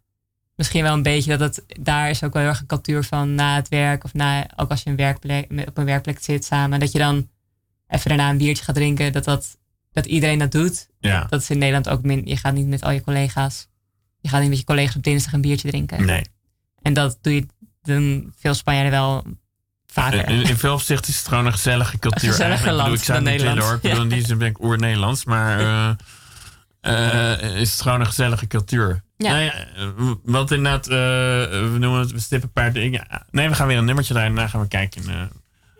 [0.55, 1.77] misschien wel een beetje dat het...
[1.81, 4.03] Daar is ook wel heel erg een cultuur van na het werk...
[4.03, 6.79] of na, ook als je een werkplek, op een werkplek zit samen...
[6.79, 7.29] dat je dan
[7.87, 9.13] even daarna een biertje gaat drinken.
[9.13, 9.57] Dat, dat,
[9.91, 10.89] dat iedereen dat doet.
[10.99, 12.25] Ja, Dat is in Nederland ook min...
[12.25, 13.67] Je gaat niet met al je collega's...
[14.19, 16.05] Je gaat niet met je collega's op dinsdag een biertje drinken.
[16.05, 16.23] nee.
[16.81, 17.45] En dat doe je
[17.81, 19.23] doen veel Spanjaarden wel
[19.85, 20.29] vaker.
[20.29, 22.29] In, in veel opzichten is het gewoon een gezellige cultuur.
[22.29, 22.99] Een gezelliger eigenlijk.
[22.99, 23.71] Ik bedoel, land ik zou dan hoor.
[23.71, 23.83] Nederland.
[23.83, 25.25] Ik bedoel, in die zin ben ik oer-Nederlands.
[25.25, 25.95] Maar eh,
[26.83, 29.03] eh, is het gewoon een gezellige cultuur.
[29.17, 29.29] Ja.
[29.31, 29.87] Nou ja, eh,
[30.23, 30.93] want inderdaad, eh,
[31.71, 33.07] we noemen het, we stippen een paar dingen.
[33.31, 34.33] Nee, we gaan weer een nummertje draaien.
[34.35, 35.21] Daarna gaan we kijken eh,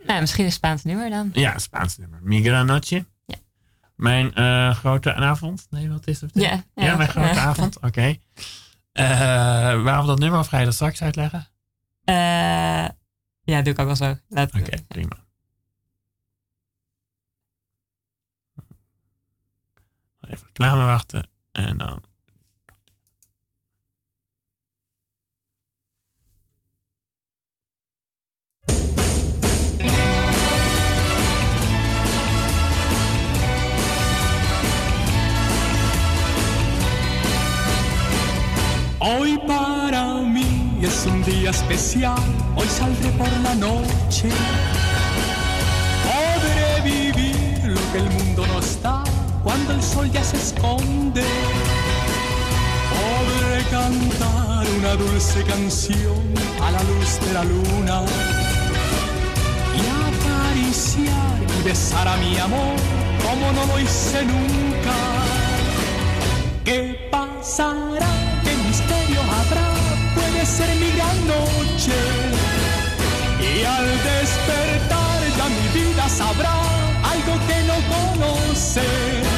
[0.07, 1.29] Nou, misschien een Spaans nummer dan.
[1.33, 2.19] ja, Spaans nummer.
[2.23, 3.05] Migra Noche.
[3.25, 3.35] Ja.
[3.95, 4.31] Mijn
[4.75, 5.67] grote avond.
[5.69, 6.31] Nee, wat is het?
[6.33, 7.79] Ja, Ja, mijn grote avond.
[7.79, 8.15] Oké.
[8.91, 9.05] Eh,
[9.83, 10.39] waarom dat nummer?
[10.39, 11.47] Of ga je dat straks uitleggen?
[12.03, 12.15] Eh,
[13.43, 14.15] ja, doe ik ook wel zo.
[14.29, 15.15] Oké, prima.
[20.33, 22.01] Even wachten en dan.
[38.99, 42.15] Hoy para mí es un día especial,
[42.55, 44.29] hoy saldré por la noche.
[46.03, 48.92] Podré vivir lo que el mundo no está
[49.43, 51.23] cuando el sol ya se esconde.
[52.93, 56.23] Podré cantar una dulce canción
[56.61, 58.01] a la luz de la luna
[59.75, 62.75] y acariciar y besar a mi amor
[63.23, 64.95] como no lo hice nunca.
[66.63, 68.11] ¿Qué pasará?
[68.43, 69.67] ¿Qué misterio habrá?
[70.15, 71.97] Puede ser mi gran noche.
[73.39, 76.55] Y al despertar ya mi vida sabrá
[77.11, 79.32] algo que no conoce.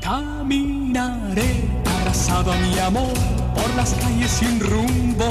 [0.00, 3.12] Caminaré abrazado a mi amor
[3.54, 5.28] por las calles sin rumbo.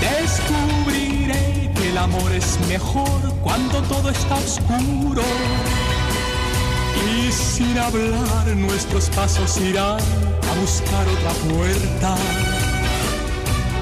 [0.00, 5.22] Descubriré que el amor es mejor cuando todo está oscuro.
[7.10, 12.16] Y sin hablar nuestros pasos irán a buscar otra puerta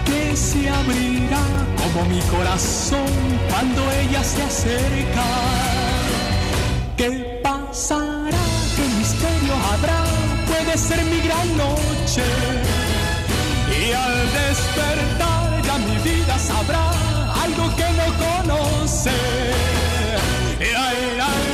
[0.07, 1.45] que se abrirá
[1.83, 3.13] como mi corazón
[3.51, 5.27] cuando ella se acerca.
[6.97, 8.45] ¿Qué pasará?
[8.77, 10.05] ¿Qué misterio habrá?
[10.47, 12.25] Puede ser mi gran noche.
[13.81, 16.91] Y al despertar ya mi vida sabrá
[17.43, 19.11] algo que no conoce.
[20.59, 21.50] Era, era, era,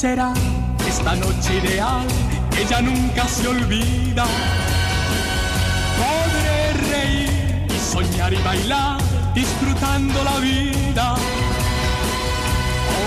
[0.00, 0.32] será
[0.88, 2.06] esta noche ideal
[2.50, 4.24] que ya nunca se olvida.
[6.00, 8.98] Podré reír y soñar y bailar
[9.34, 11.16] disfrutando la vida.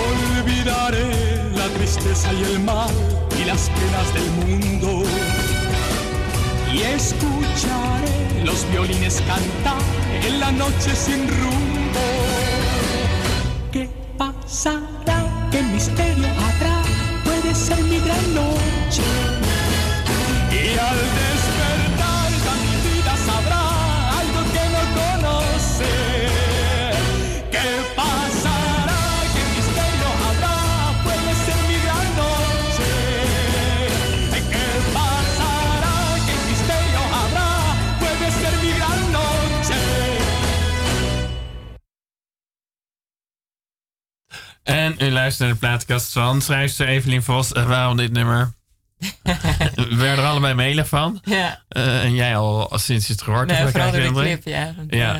[0.06, 1.10] Olvidaré
[1.56, 2.94] la tristeza y el mal
[3.42, 5.02] y las penas del mundo.
[6.72, 9.82] Y escucharé los violines cantar
[10.28, 12.06] en la noche sin rumbo.
[13.72, 15.50] ¿Qué pasará?
[15.52, 16.13] ¿Qué misterio
[44.64, 47.52] En u luistert naar de plaatkast van schrijfster Evelien Vos.
[47.52, 48.54] En waarom dit nummer?
[49.76, 51.20] We werden er allebei mailen van.
[51.24, 51.64] Ja.
[51.68, 53.72] Eh, en jij al sinds je het gehoord Nee, hebt.
[53.72, 54.74] vooral door de clip, ja.
[54.78, 55.20] Want, Ja.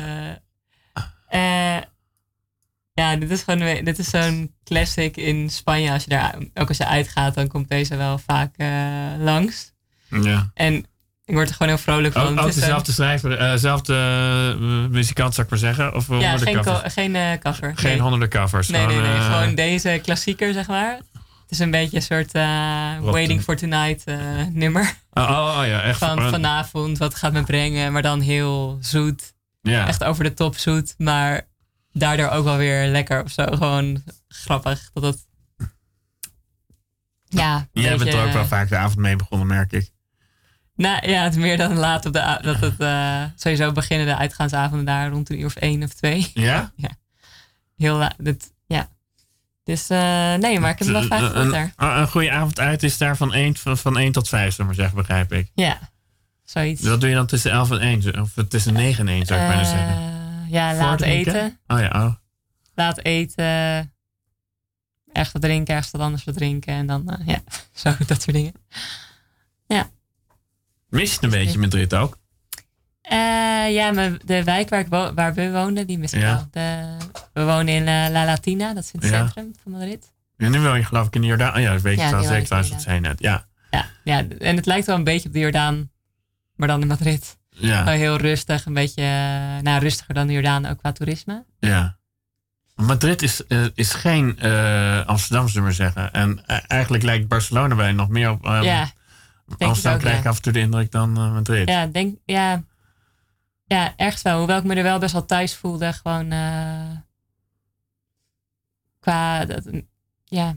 [1.28, 1.82] eh, eh,
[2.94, 5.92] ja, dit is gewoon dit is zo'n classic in Spanje.
[5.92, 8.54] Als je daar, ook als je uitgaat, dan komt deze wel vaak
[9.18, 9.72] langs.
[10.08, 10.50] Ja.
[10.54, 10.74] En
[11.24, 12.38] ik word er gewoon heel vrolijk van.
[12.38, 13.94] Ook, is een- dezelfde schrijver, dezelfde
[14.90, 15.94] muzikant zou ik maar zeggen?
[15.94, 16.80] Of ja, geen, covers?
[16.82, 17.72] co- geen cover.
[17.76, 18.00] Geen nee.
[18.00, 18.68] honderden covers.
[18.68, 19.20] Nee, nee, nee.
[19.20, 20.98] Gewoon deze klassieker, zeg maar.
[21.54, 23.00] Is een beetje een soort eh.
[23.00, 24.18] Waiting for Tonight eh,
[24.50, 24.94] nummer.
[25.12, 25.98] Oh, oh, oh ja, echt.
[25.98, 27.92] Van vanavond, wat gaat me brengen.
[27.92, 29.34] Maar dan heel zoet.
[29.62, 29.86] ja.
[29.86, 30.94] Echt over de top zoet.
[30.98, 31.46] Maar
[31.92, 33.44] daardoor ook wel weer lekker of zo.
[33.46, 34.90] Gewoon grappig.
[34.92, 35.26] Dat het...
[37.24, 39.90] Ja, Jij bent beetje, er ook wel eh, vaak de avond mee begonnen, merk ik.
[40.76, 42.38] Nou ja, het is meer dan laat op de...
[42.42, 42.76] Dat het
[43.40, 46.30] sowieso beginnen de uitgaansavonden daar rond een uur of één of twee.
[46.34, 46.72] Ja?
[47.76, 48.14] Heel laat.
[48.18, 48.32] Ja.
[49.64, 51.98] Dus eh, nee, maar ik heb wel vaak een, gehoord een, daar.
[52.00, 54.64] een goede avond uit is daar van 1, van, van 1 tot 5, zullen we
[54.64, 55.50] maar zeggen, begrijp ik.
[55.54, 55.90] Ja,
[56.44, 56.82] zoiets.
[56.82, 58.20] Wat doe je dan tussen 11 en 1?
[58.20, 59.96] Of tussen 9 en 1, zou ik bijna zeggen.
[59.96, 61.58] Eh, ja, laat eten.
[61.66, 62.14] Oh ja, oh.
[62.74, 63.44] Laat eten.
[65.12, 66.74] Ergens wat drinken, ergens wat anders wat drinken.
[66.74, 67.42] En dan, eh, ja,
[67.82, 68.52] zo, dat soort dingen.
[70.94, 72.18] Mis je het een beetje Madrid ook?
[73.08, 76.34] Eh, ja, maar de wijk waar, ik wo- waar we woonden, die mis ik Ja.
[76.34, 76.46] wel.
[76.50, 76.96] De,
[77.32, 79.16] we wonen in eh, La Latina, dat is in het Ja.
[79.16, 80.12] centrum van Madrid.
[80.36, 81.60] Ja, nu wil je geloof ik in de Jordaan.
[81.62, 83.20] Ja, dat weet je Ja, wel zeker dat zei net.
[83.20, 85.90] Ja, Ja, ja, en het lijkt wel een beetje op de Jordaan,
[86.56, 87.38] maar dan in Madrid.
[87.50, 91.44] ja, heel rustig, een beetje, eh, nou rustiger dan de Jordaan ook qua toerisme.
[91.58, 91.96] ja.
[92.74, 93.42] Madrid is,
[93.74, 94.40] is geen
[95.06, 96.12] Amsterdam, zullen we zeggen.
[96.12, 98.44] En eigenlijk lijkt Barcelona bij nog meer op...
[98.46, 98.90] eh, ja,
[99.58, 101.68] Amsterdam ook, krijg ik af en toe de indruk dan Madrid.
[101.68, 102.62] ja, denk, ja,
[103.66, 104.38] ja, ergens wel.
[104.38, 106.90] Hoewel ik me er wel best wel thuis voelde, gewoon eh,
[109.00, 109.64] qua, dat,
[110.24, 110.56] ja,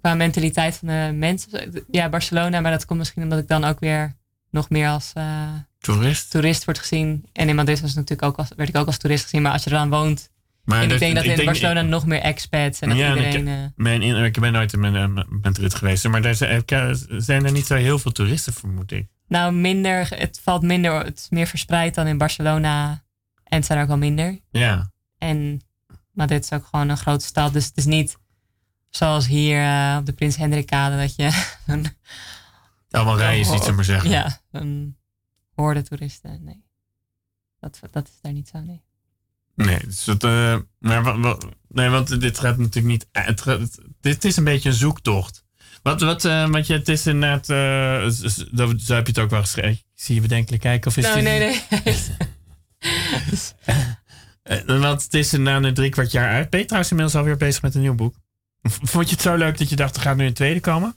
[0.00, 1.84] qua mentaliteit van de mensen.
[1.90, 4.16] Ja, Barcelona, maar dat komt misschien omdat ik dan ook weer
[4.50, 6.30] nog meer als eh, Toerist.
[6.30, 7.26] toerist word gezien.
[7.32, 9.42] En in Madrid was natuurlijk ook als, werd ik ook als toerist gezien.
[9.42, 10.30] Maar als je er dan woont,
[10.64, 13.10] Maar en dat- ik denk dat in denk- Barcelona nog meer expats en dat Ja,
[13.10, 13.48] en ik- iedereen...
[13.48, 14.80] eh, Mijn, ik ben nooit in
[15.42, 16.64] Madrid geweest, maar daar zijn,
[17.08, 19.06] zijn er niet zo heel veel toeristen, vermoed ik.
[19.28, 22.90] Nou, minder, het valt minder, het is meer verspreid dan in Barcelona.
[23.44, 24.38] En het zijn er ook wel minder.
[24.50, 25.60] Ja, En
[26.12, 27.52] Madrid is ook gewoon een grote stad.
[27.52, 28.16] Dus het is niet
[28.90, 31.86] zoals hier eh, op de Prins Hendrikkade dat je een,
[32.90, 34.10] allemaal rijden is niet, zullen we maar zeggen.
[34.10, 34.96] ja, een
[35.54, 36.44] hoorde toeristen.
[36.44, 36.64] Nee,
[37.60, 38.84] dat, dat is daar niet zo, nee.
[39.54, 41.18] Nee, dus dat, eh, maar,
[41.68, 43.06] nee, want dit gaat natuurlijk niet.
[43.44, 45.44] het- dit is een beetje een zoektocht.
[45.86, 47.48] Wat, wat, eh, want je, het is inderdaad.
[47.48, 49.82] eh, z- dat- zo heb je het ook wel geschreven.
[49.94, 50.90] Zie je bedenkelijk kijken?
[50.90, 51.62] Of is Nou, dit, nee, nee.
[54.42, 56.50] Eh, want het is na een drie kwart jaar uit.
[56.50, 58.14] Ben je trouwens inmiddels alweer bezig met een nieuw boek?
[58.92, 60.96] Vond je het zo leuk dat je dacht, er gaat nu een tweede komen?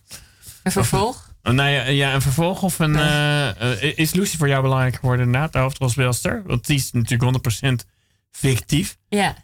[0.64, 1.34] Een vervolg?
[1.42, 2.96] Nou ja, ja, een vervolg of een...
[2.96, 6.44] eh, eh, is Lucy voor jou belangrijk geworden inderdaad, de hoofdrolspeelster?
[6.46, 7.86] Want die is natuurlijk 100%
[8.32, 8.98] fictief.
[9.10, 9.36] Ja.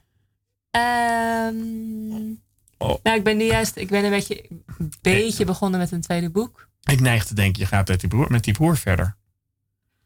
[0.71, 2.33] Ehm,
[2.77, 2.95] Oh.
[3.03, 4.45] Nou, ik ben nu juist, ik ben een beetje,
[4.77, 6.69] een beetje begonnen met een tweede boek.
[6.83, 9.15] Ik neig te denken, je gaat met die broer, met die broer verder.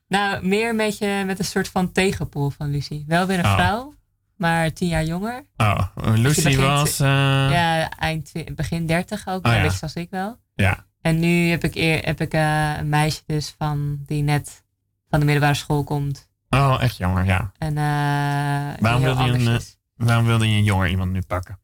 [0.07, 3.03] Nou, meer een beetje met een soort van tegenpool van Lucie.
[3.07, 3.53] Wel weer een Oh.
[3.53, 3.93] vrouw,
[4.35, 5.45] maar tien jaar jonger.
[5.57, 6.99] Oh, Lucy begint- was...
[6.99, 9.63] eh, Ja, eind, begin dertig ook, Oh, een ja.
[9.63, 10.39] beetje zoals ik wel.
[10.55, 10.87] ja.
[11.01, 14.63] En nu heb ik, eer, heb ik eh, een meisje dus van, die net
[15.09, 16.29] van de middelbare school komt.
[16.49, 17.51] Oh, echt jammer, ja.
[17.57, 19.59] En eh, Waarom wilde je een, eh.
[19.95, 21.58] Waarom wilde je een jonger iemand nu pakken?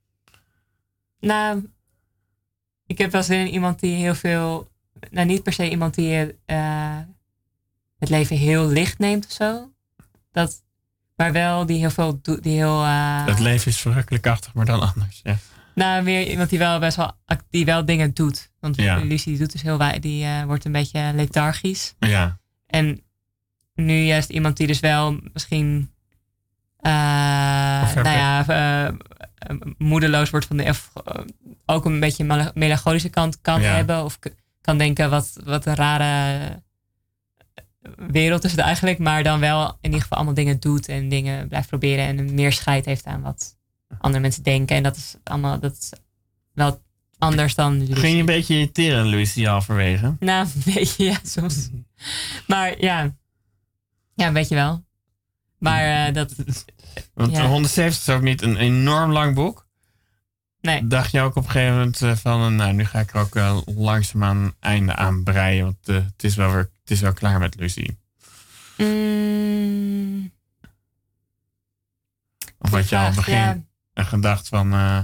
[1.26, 1.70] Nou,
[2.86, 4.68] ik heb wel zin in iemand die heel veel.
[5.12, 6.98] Nou, niet per se iemand die eh,
[8.00, 9.72] het leven heel licht neemt of zo.
[10.32, 10.64] Dat,
[11.16, 12.44] maar wel die heel veel doet.
[12.44, 12.84] Die heel.
[12.84, 15.20] eh, Het leven is verrukkelijkachtig, maar dan anders.
[15.24, 15.38] Ja.
[15.76, 17.12] nou, weer iemand die wel best wel.
[17.50, 18.52] die wel dingen doet.
[18.60, 18.98] Want Ja.
[18.98, 20.00] Lucie die doet dus heel wij.
[20.00, 21.96] Die eh, wordt een beetje lethargisch.
[22.00, 22.38] ja.
[22.68, 23.04] En
[23.74, 25.90] nu juist iemand die dus wel misschien.
[26.78, 28.46] Of nou ja,
[29.78, 30.64] moedeloos wordt van de.
[30.64, 31.22] Of, eh,
[31.66, 33.74] ook een beetje mel- melancholische kant kan Ja.
[33.76, 34.04] hebben.
[34.04, 34.20] Of
[34.62, 36.46] kan denken wat, wat een rare
[37.54, 37.64] eh,
[38.08, 39.00] wereld is het eigenlijk.
[39.00, 40.88] Maar dan wel in ieder geval allemaal dingen doet.
[40.88, 42.06] En dingen blijft proberen.
[42.06, 43.58] En meer scheid heeft aan wat
[44.00, 44.76] andere mensen denken.
[44.76, 45.60] En dat is allemaal.
[45.60, 45.92] Dat is
[46.54, 46.82] wel
[47.18, 47.78] anders dan.
[47.80, 47.96] Lucie.
[47.96, 50.16] Ging je een beetje irriteren, Lucy, halverwege?
[50.20, 51.70] Nou, een beetje, ja, soms.
[52.48, 53.16] Maar ja,
[54.16, 54.84] ja, weet je wel.
[55.58, 56.34] Maar eh, dat,
[57.14, 57.48] Want Ja.
[57.48, 59.68] 170 is ook niet een enorm lang boek.
[60.62, 60.88] nee.
[60.88, 63.20] Dacht je ook op een gegeven moment eh, van, eh, nou, nu ga ik er
[63.20, 65.64] ook uh, langzaamaan een einde aan breien.
[65.64, 67.96] Want eh, het, is wel weer, het is wel klaar met Lucy.
[68.78, 70.32] Mm,
[72.60, 73.62] Of had je al begin ja.
[73.94, 75.00] een gedacht van, eh,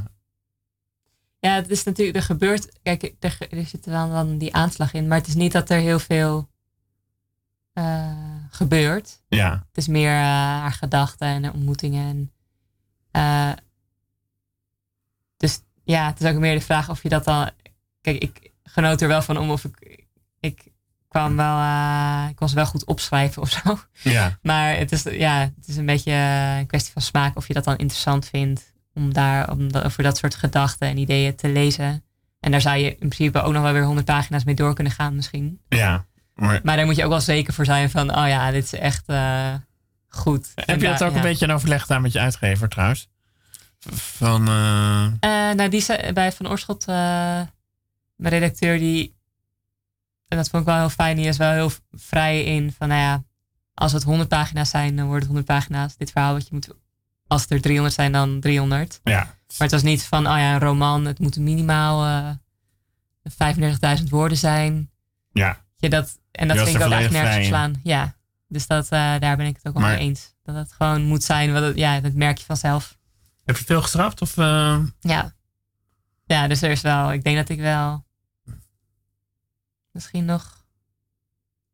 [1.39, 5.08] Ja, het is natuurlijk, er gebeurt, kijk, er, er zit dan, dan die aanslag in,
[5.08, 6.50] maar het is niet dat er heel veel
[7.74, 9.22] uh, gebeurt.
[9.28, 9.52] Ja.
[9.52, 12.32] Het is meer uh, haar gedachten en ontmoetingen.
[13.12, 13.54] En, uh,
[15.38, 17.49] dus ja, het is ook meer de vraag of je dat dan.
[18.02, 20.06] Kijk, ik genoot er wel van om of ik.
[20.39, 20.72] Ik
[21.08, 21.58] kwam wel.
[22.30, 23.80] ik was wel goed opschrijven of zo.
[24.04, 24.38] Ja.
[24.41, 26.12] Maar het is, ja, het is een beetje
[26.60, 28.74] een kwestie van smaak of je dat dan interessant vindt.
[28.93, 32.04] Om daar om over dat soort gedachten en ideeën te lezen.
[32.39, 34.93] En daar zou je in principe ook nog wel weer honderd pagina's mee door kunnen
[34.93, 35.62] gaan, misschien.
[35.68, 36.06] Ja.
[36.36, 38.73] Maar, maar daar moet je ook wel zeker voor zijn van, oh ja, dit is
[38.73, 39.53] echt uh,
[40.07, 40.51] goed.
[40.55, 41.15] Heb je dat ook ja.
[41.15, 43.09] een beetje in overleg gedaan met je uitgever trouwens?
[43.89, 44.49] Van.
[44.49, 45.03] Uh...
[45.03, 47.49] Uh, nou, die zei, bij Van Oorschot, mijn
[48.15, 49.19] redacteur, die.
[50.27, 51.15] En dat vond ik wel heel fijn.
[51.15, 53.23] Die is wel heel vrij in van, nou ja,
[53.73, 55.97] als het 100 pagina's zijn, dan worden het 100 pagina's.
[55.97, 56.69] Dit verhaal wat je moet.
[57.27, 58.99] Als er 300 zijn, dan 300.
[59.03, 59.17] Ja.
[59.17, 62.38] Maar het was niet van, oh ja, een roman, het moet minimaal
[63.29, 64.89] 35.000 woorden zijn.
[65.32, 65.63] Ja.
[65.77, 67.79] Ja, dat, en dat vind ik ook echt nergens slaan.
[67.84, 68.15] Ja,
[68.47, 70.34] dus dat, uh, daar ben ik het ook wel mee eens.
[70.43, 72.97] Dat het gewoon moet zijn, wat het, ja, dat merk je vanzelf.
[73.45, 74.21] Heb je veel gestraft?
[74.21, 74.79] Of, uh...
[74.99, 75.34] Ja.
[76.25, 78.05] Ja, dus er is wel, ik denk dat ik wel
[79.91, 80.65] misschien nog,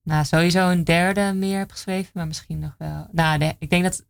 [0.03, 3.07] nou sowieso een derde meer heb geschreven, maar misschien nog wel.
[3.11, 4.05] Nou, de, ik denk dat,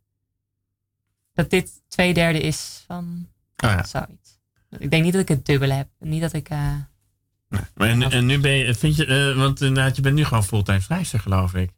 [1.32, 3.84] dat dit twee derde is van oh ja.
[3.84, 4.38] zoiets.
[4.78, 5.88] Ik denk niet dat ik het dubbele heb.
[5.98, 6.50] Niet dat ik.
[6.50, 6.74] Uh,
[7.48, 7.90] Nee.
[7.90, 10.80] En, en, nu ben je, vind je, uh, want inderdaad, je bent nu gewoon fulltime
[10.80, 11.70] schrijfster, geloof ik.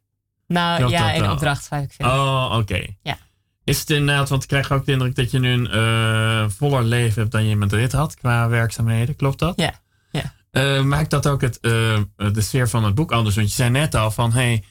[0.47, 2.05] Nou ja, in opdracht schrijf ik veel.
[2.05, 2.85] Oh, oké.
[3.01, 3.17] Ja.
[3.63, 6.83] Is het inderdaad, want ik krijg ook de indruk dat je nu een uh, voller
[6.83, 9.15] leven hebt dan je in Madrid had qua werkzaamheden.
[9.15, 9.53] Klopt dat?
[9.55, 9.73] Ja.
[10.11, 10.33] ja.
[10.51, 13.35] Uh, maakt dat ook het, de sfeer van het boek anders?
[13.35, 14.63] Want je zei net al van, hey,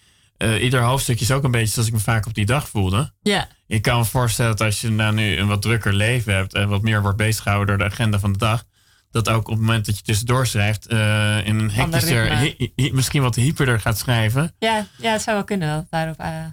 [0.60, 3.12] ieder hoofdstuk is ook een beetje zoals ik me vaak op die dag voelde.
[3.22, 3.48] Ja.
[3.66, 6.68] Ik kan me voorstellen dat als je nou nu een wat drukker leven hebt en
[6.68, 8.64] wat meer wordt beziggehouden door de agenda van de dag,
[9.10, 12.92] dat ook op het moment dat je tussendoor schrijft, uh, in een hectischer, hi, hi,
[12.92, 14.54] misschien wat hyperder gaat schrijven.
[14.58, 15.68] Ja, ja, het zou wel kunnen.
[15.68, 16.44] Dat daarop, uh...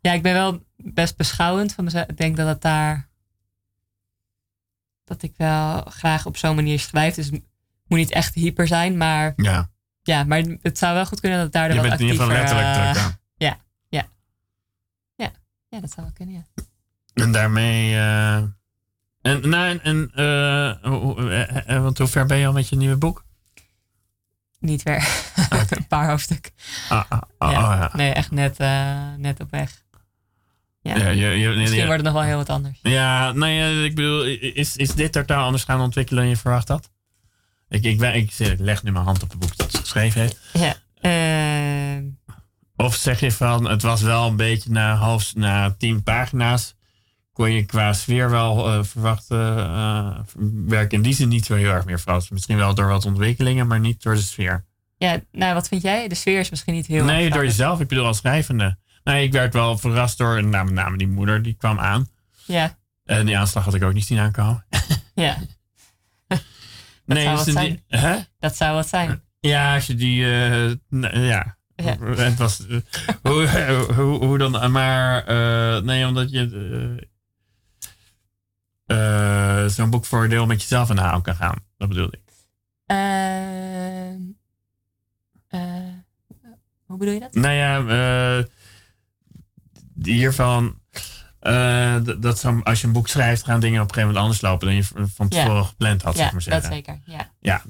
[0.00, 2.06] Ja, ik ben wel best beschouwend van mezelf.
[2.06, 3.10] Ik denk dat het daar.
[5.04, 7.14] dat ik wel graag op zo'n manier schrijf.
[7.14, 7.42] Dus het
[7.86, 9.32] moet niet echt hyper zijn, maar.
[9.36, 9.70] Ja.
[10.02, 12.36] Ja, maar het zou wel goed kunnen dat het daardoor je bent in ieder geval
[12.36, 13.18] letterlijk uh, druk aan.
[13.36, 13.58] Ja,
[13.88, 14.06] ja.
[15.16, 15.32] Ja,
[15.68, 16.64] ja, dat zou wel kunnen, ja.
[17.14, 17.96] En daarmee.
[19.22, 21.20] En, nou, en, en uh, hoe,
[21.68, 23.24] uh, want hoe ver ben je al met je nieuwe boek?
[24.58, 25.08] Niet ver.
[25.44, 25.66] Okay.
[25.78, 26.52] een paar hoofdstukken.
[26.88, 27.74] Ah, ah, ah, ja.
[27.74, 27.90] ja.
[27.92, 28.58] Nee, echt net,
[29.16, 29.82] net op weg.
[30.80, 30.96] Ja.
[30.96, 31.86] ja je, je, Misschien ja.
[31.86, 32.78] wordt het nog wel heel wat anders.
[32.82, 36.68] Ja, nou ja, ik bedoel, is, is dit totaal anders gaan ontwikkelen dan je verwacht
[36.68, 36.90] had?
[37.68, 40.38] Ik, ik, ik, ik leg nu mijn hand op het boek dat ze geschreven heeft.
[40.52, 40.74] Ja.
[41.02, 42.04] Uh,
[42.76, 46.74] of zeg je van, het was wel een beetje na, half, na tien pagina's
[47.42, 49.56] kon je qua sfeer wel uh, verwachten.
[49.56, 50.18] Uh,
[50.66, 52.30] werk in die zin niet zo heel erg meer vast.
[52.30, 54.64] Misschien wel door wat ontwikkelingen, maar niet door de sfeer.
[54.96, 56.08] Ja, nou wat vind jij?
[56.08, 57.80] De sfeer is misschien niet heel Nee, door jezelf.
[57.80, 58.76] Ik bedoel als schrijvende.
[59.04, 62.06] Nee, ik werd wel verrast door, nou, met name die moeder, die kwam aan.
[62.44, 62.78] Ja.
[63.04, 64.64] En die aanslag had ik ook niet zien aankomen.
[65.14, 65.36] Ja.
[66.28, 66.40] Dat
[67.04, 67.82] nee, zou wat die, zijn.
[67.88, 68.16] Hè?
[68.38, 69.22] Dat zou wat zijn.
[69.40, 70.70] Ja, als je die, uh,
[71.28, 71.56] ja.
[71.76, 71.96] Ja.
[72.00, 72.78] Het was, uh,
[73.22, 73.46] hoe,
[73.96, 77.10] hoe, hoe, dan, maar, uh, nee, omdat je
[78.92, 81.58] uh, zo'n boek voor een deel met jezelf aan de haal kan gaan.
[81.78, 82.20] Dat bedoel ik.
[82.86, 84.12] Uh,
[85.50, 85.94] uh,
[86.84, 87.34] hoe bedoel je dat?
[87.34, 87.80] Nou ja,
[88.38, 88.44] uh,
[90.02, 90.78] hiervan.
[92.20, 94.66] dat zo, als je een boek schrijft, gaan dingen op een gegeven moment anders lopen
[94.66, 95.62] dan je van tevoren ja.
[95.62, 96.16] gepland had.
[96.16, 96.62] Ja, zeg maar zeggen.
[96.62, 97.00] dat zeker.
[97.04, 97.62] Ja.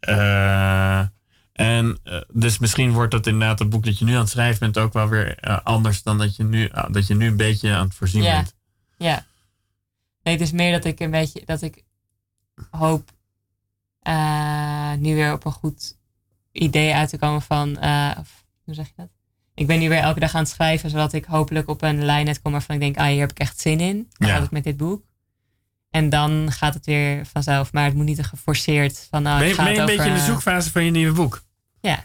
[0.00, 1.12] ja.
[1.52, 1.98] en
[2.32, 4.92] dus misschien wordt dat inderdaad het boek dat je nu aan het schrijven bent ook
[4.92, 8.22] wel weer anders dan dat je nu, dat je nu een beetje aan het voorzien
[8.22, 8.34] ja.
[8.34, 8.54] bent.
[8.96, 9.28] Ja.
[10.22, 11.84] Nee, het is meer dat ik een beetje dat ik
[12.70, 13.10] hoop
[14.02, 15.98] uh, nu weer op een goed
[16.52, 19.08] idee uit te komen van, uh, of, hoe zeg je dat?
[19.54, 22.24] Ik ben nu weer elke dag aan het schrijven, zodat ik hopelijk op een lijn
[22.24, 24.08] net kom waarvan ik denk, ah, hier heb ik echt zin in.
[24.12, 24.34] Dan Ja.
[24.34, 25.04] gaat het met dit boek.
[25.90, 29.54] En dan gaat het weer vanzelf, maar het moet niet geforceerd van, nou, ben je,
[29.54, 31.42] gaat ben je een over, beetje in de eh, zoekfase van je nieuwe boek?
[31.80, 32.04] Ja.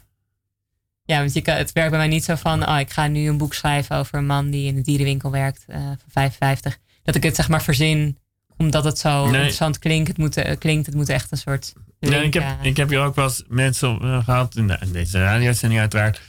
[1.04, 3.28] Ja, want je kan, het werkt bij mij niet zo van, oh, ik ga nu
[3.28, 6.78] een boek schrijven over een man die in de dierenwinkel werkt, uh, van 55.
[7.06, 8.18] Dat ik het zeg maar verzin,
[8.58, 9.34] omdat het zo Nee.
[9.34, 10.08] interessant klinkt.
[10.08, 10.86] Het moet, eh, klinkt.
[10.86, 13.44] het moet echt een soort link, ik, heb, eh, ik heb hier ook wel eens
[13.48, 16.22] mensen uh, gehad, in, de, in deze radio-uitzending uiteraard,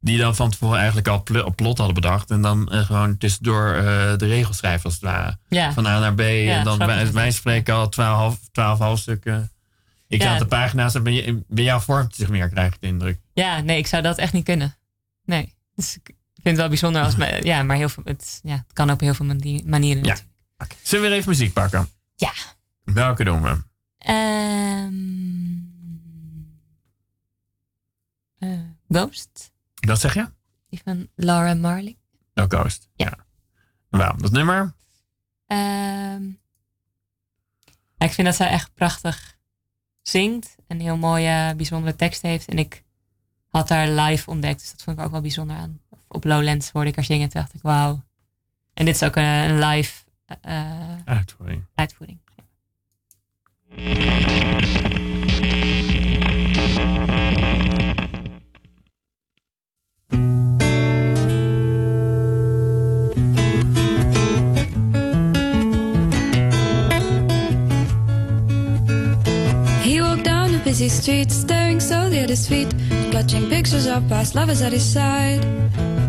[0.00, 3.72] die dan van tevoren eigenlijk al pl plot hadden bedacht en dan uh, gewoon tussendoor
[4.16, 5.38] de regels schrijven als het ware.
[5.48, 5.72] Ja.
[5.72, 9.50] Van A naar B Ja, en dan wij, wij spreken al twaalf, twaalf hoofdstukken.
[10.08, 10.38] Ik Ja.
[10.38, 13.18] de pagina's en bij, jou vormt zich meer, krijg ik de indruk.
[13.32, 14.76] ja, nee, ik zou dat echt niet kunnen.
[15.24, 15.54] Nee.
[15.74, 16.14] Dus ik
[16.44, 19.00] vind het wel bijzonder als me, ja, maar heel veel, het, ja, het kan op
[19.00, 20.04] heel veel mani- manieren.
[20.04, 20.08] Ja.
[20.56, 20.86] natuurlijk.
[20.86, 21.88] Zullen we weer even muziek pakken?
[22.16, 22.32] Ja.
[22.84, 23.62] Welke doen we?
[23.98, 24.94] Ehm
[28.38, 29.52] eh, Ghost.
[29.74, 30.30] Dat zeg je?
[30.68, 31.96] Die van Laura Marling.
[32.34, 32.88] Oh, Ghost.
[32.94, 33.04] Ja.
[33.06, 33.26] ja.
[33.88, 34.74] Waarom dat nummer?
[35.46, 36.24] Ehm,
[37.96, 39.36] ja, ik vind dat zij echt prachtig
[40.02, 40.56] zingt.
[40.66, 42.48] En heel mooie, bijzondere teksten heeft.
[42.48, 42.82] En ik
[43.48, 44.60] had haar live ontdekt.
[44.60, 45.80] Dus dat vond ik ook wel bijzonder aan.
[46.14, 47.28] Op Lowlands hoorde ik haar zingen.
[47.28, 48.02] Toen dacht ik, wauw.
[48.74, 50.02] En dit is ook een, een live
[50.40, 50.70] eh,
[51.04, 51.64] Uitvoering.
[51.74, 52.18] uitvoering.
[69.82, 72.74] He walked down the busy street, staring solely at his feet,
[73.10, 75.44] clutching pictures of past lovers at his side.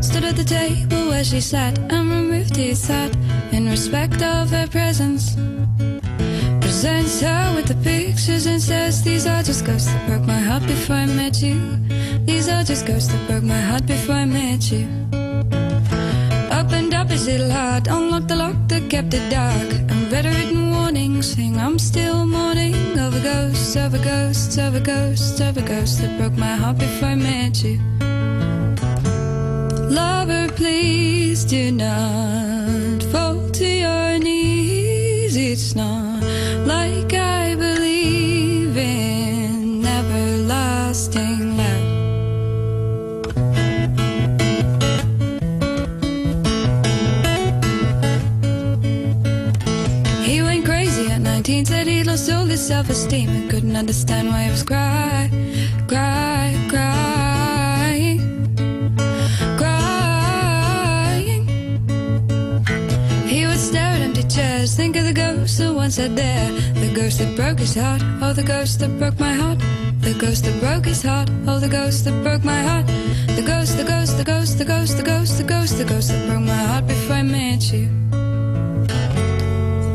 [0.06, 3.12] Stood at the table where she sat and removed his hat
[3.52, 5.36] in respect of her presence.
[6.62, 10.62] Presents her with the pictures and says, These are just ghosts that broke my heart
[10.68, 11.58] before I met you.
[12.24, 14.86] These are just ghosts that broke my heart before I met you.
[16.60, 20.30] Opened up his little heart, unlocked the lock that kept it dark, and read a
[20.30, 26.16] written warning saying, I'm still mourning over ghosts, over ghosts, over ghosts, over ghosts that
[26.20, 27.82] broke my heart before I met you.
[29.90, 35.36] Lover, please do not fall to your knees.
[35.36, 36.24] It's not
[36.66, 41.86] like I believe in everlasting love.
[50.26, 54.30] He went crazy at 19, said he lost all his self esteem and couldn't understand
[54.30, 55.30] why he was cry,
[65.48, 68.90] think the ghost that there, the ghost that broke his heart, oh, the ghost that
[68.98, 69.60] broke my heart.
[70.02, 72.88] The ghost that broke his heart, oh, the ghost that broke my heart.
[73.36, 76.28] The ghost, the ghost, the ghost, the ghost, the ghost, the ghost, the ghost that
[76.28, 77.90] broke my heart before I met you.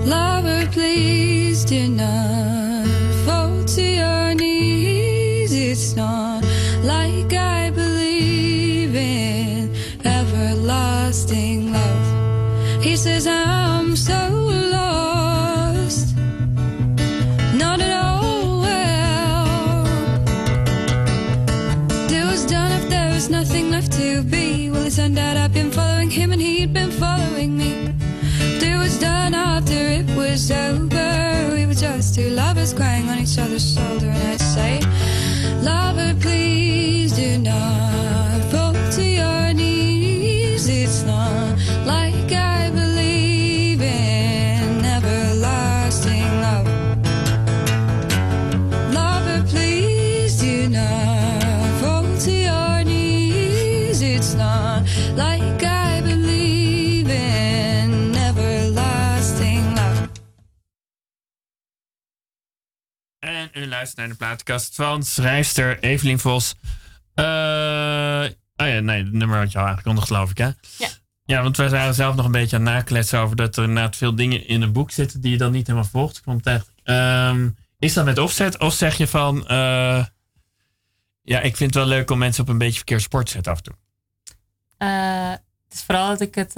[0.05, 2.87] Lover, please do not
[3.25, 5.53] fall to your knees.
[5.53, 6.30] It's not
[25.01, 27.73] turned out I've been following him and he'd been following me.
[28.61, 31.51] It was done after it was over.
[31.55, 34.81] We were just two lovers crying on each other's shoulder, and I'd say,
[35.63, 37.90] Lover, please do not
[63.81, 66.55] luistert naar de platenkast van schrijfster Evelien Vos.
[67.15, 67.25] Oh
[68.57, 70.51] ja, nee, het nummer had je al aangekondigd, geloof ik, hè?
[70.79, 70.89] Ja.
[71.25, 73.97] Ja, want wij waren zelf nog een beetje aan het nakletsen over dat er inderdaad
[73.97, 76.17] veel dingen in een boek zitten die je dan niet helemaal volgt.
[76.17, 76.71] Ik het echt,
[77.79, 80.05] is dat met opzet of zeg je van, eh,
[81.23, 83.53] ja, ik vind het wel leuk om mensen op een beetje verkeerd sport te zetten
[83.53, 83.75] af en toe?
[84.77, 85.31] Eh,
[85.65, 86.55] het is vooral dat ik, het,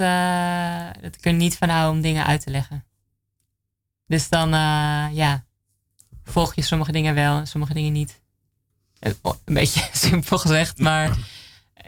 [1.01, 2.85] dat ik er niet van hou om dingen uit te leggen.
[4.07, 4.49] Dus dan,
[5.13, 5.45] ja,
[6.23, 8.21] volg je sommige dingen wel en sommige dingen niet.
[8.99, 9.11] Eh,
[9.45, 11.15] Een beetje simpel gezegd, maar eh,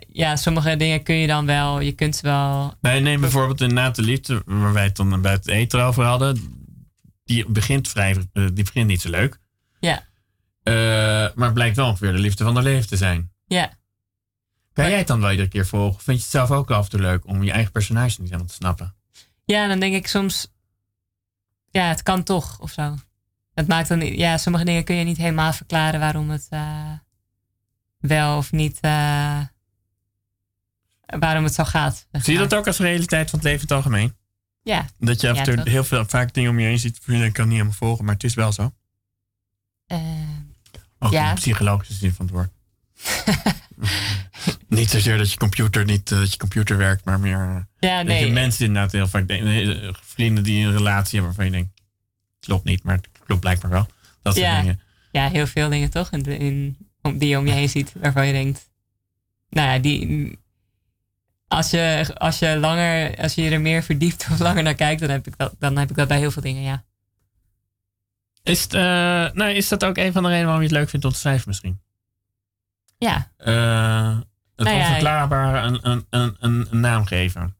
[0.08, 2.74] ja, sommige dingen kun je dan wel, je kunt ze wel.
[2.82, 6.64] Nee, neem bijvoorbeeld inderdaad de liefde, waar wij het dan bij het eten over hadden.
[7.26, 9.40] Die begint vrij, eh, die begint niet zo leuk.
[9.80, 10.04] Ja,
[10.64, 10.74] Eh,
[11.36, 13.32] maar het blijkt wel ongeveer de liefde van haar leven te zijn.
[13.48, 13.74] ja.
[14.74, 16.02] Kan jij het dan wel iedere keer volgen?
[16.02, 18.48] Vind je het zelf ook af en toe leuk om je eigen personage niet helemaal
[18.48, 18.96] te snappen?
[19.46, 20.48] Ja, dan denk ik soms,
[21.70, 22.96] ja, het kan toch of zo.
[23.56, 26.92] Het maakt dan, ja, sommige dingen kun je niet helemaal verklaren waarom het eh,
[28.00, 29.40] wel of niet, eh,
[31.06, 32.08] waarom het zo gaat.
[32.12, 34.16] Zie je dat ook als realiteit van het leven in het algemeen?
[34.62, 34.86] Ja.
[34.98, 37.00] Dat je af en toe heel veel, vaak dingen om je heen ziet.
[37.02, 38.74] van, Ik kan niet helemaal volgen, maar het is wel zo.
[39.86, 40.00] Eh,
[41.00, 41.30] Ook Ja.
[41.30, 42.50] in de psychologische zin van het woord.
[44.68, 48.28] niet zozeer dat je computer niet dat je computer werkt, maar meer Ja, dat je
[48.32, 49.26] mensen inderdaad heel vaak
[50.02, 51.82] vrienden die een relatie hebben waarvan je denkt,
[52.40, 53.88] klopt niet, maar het klopt blijkbaar wel.
[54.22, 54.82] Dat soort ja, dingen.
[55.12, 56.12] ja, heel veel dingen toch?
[56.12, 58.70] In, in, om- die je om je heen ziet, waarvan je denkt,
[59.50, 60.40] nou ja, die,
[61.48, 65.10] als je, als je langer, als je er meer verdiept of langer naar kijkt, dan
[65.10, 66.84] heb ik dat, dan heb ik dat bij heel veel dingen, ja.
[68.44, 68.82] Is, het, eh,
[69.34, 71.18] nou, is dat ook een van de redenen waarom je het leuk vindt om te
[71.20, 71.82] schrijven misschien?
[72.98, 74.18] Ja, Eh,
[74.56, 77.56] het Nou ja, onverklaarbare een, een, een, een, een naam geven.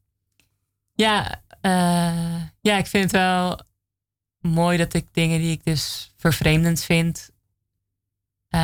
[0.94, 3.60] ja, eh, ja, ik vind het wel
[4.46, 7.30] mooi dat ik dingen die ik dus vervreemdend vind.
[8.48, 8.60] eh,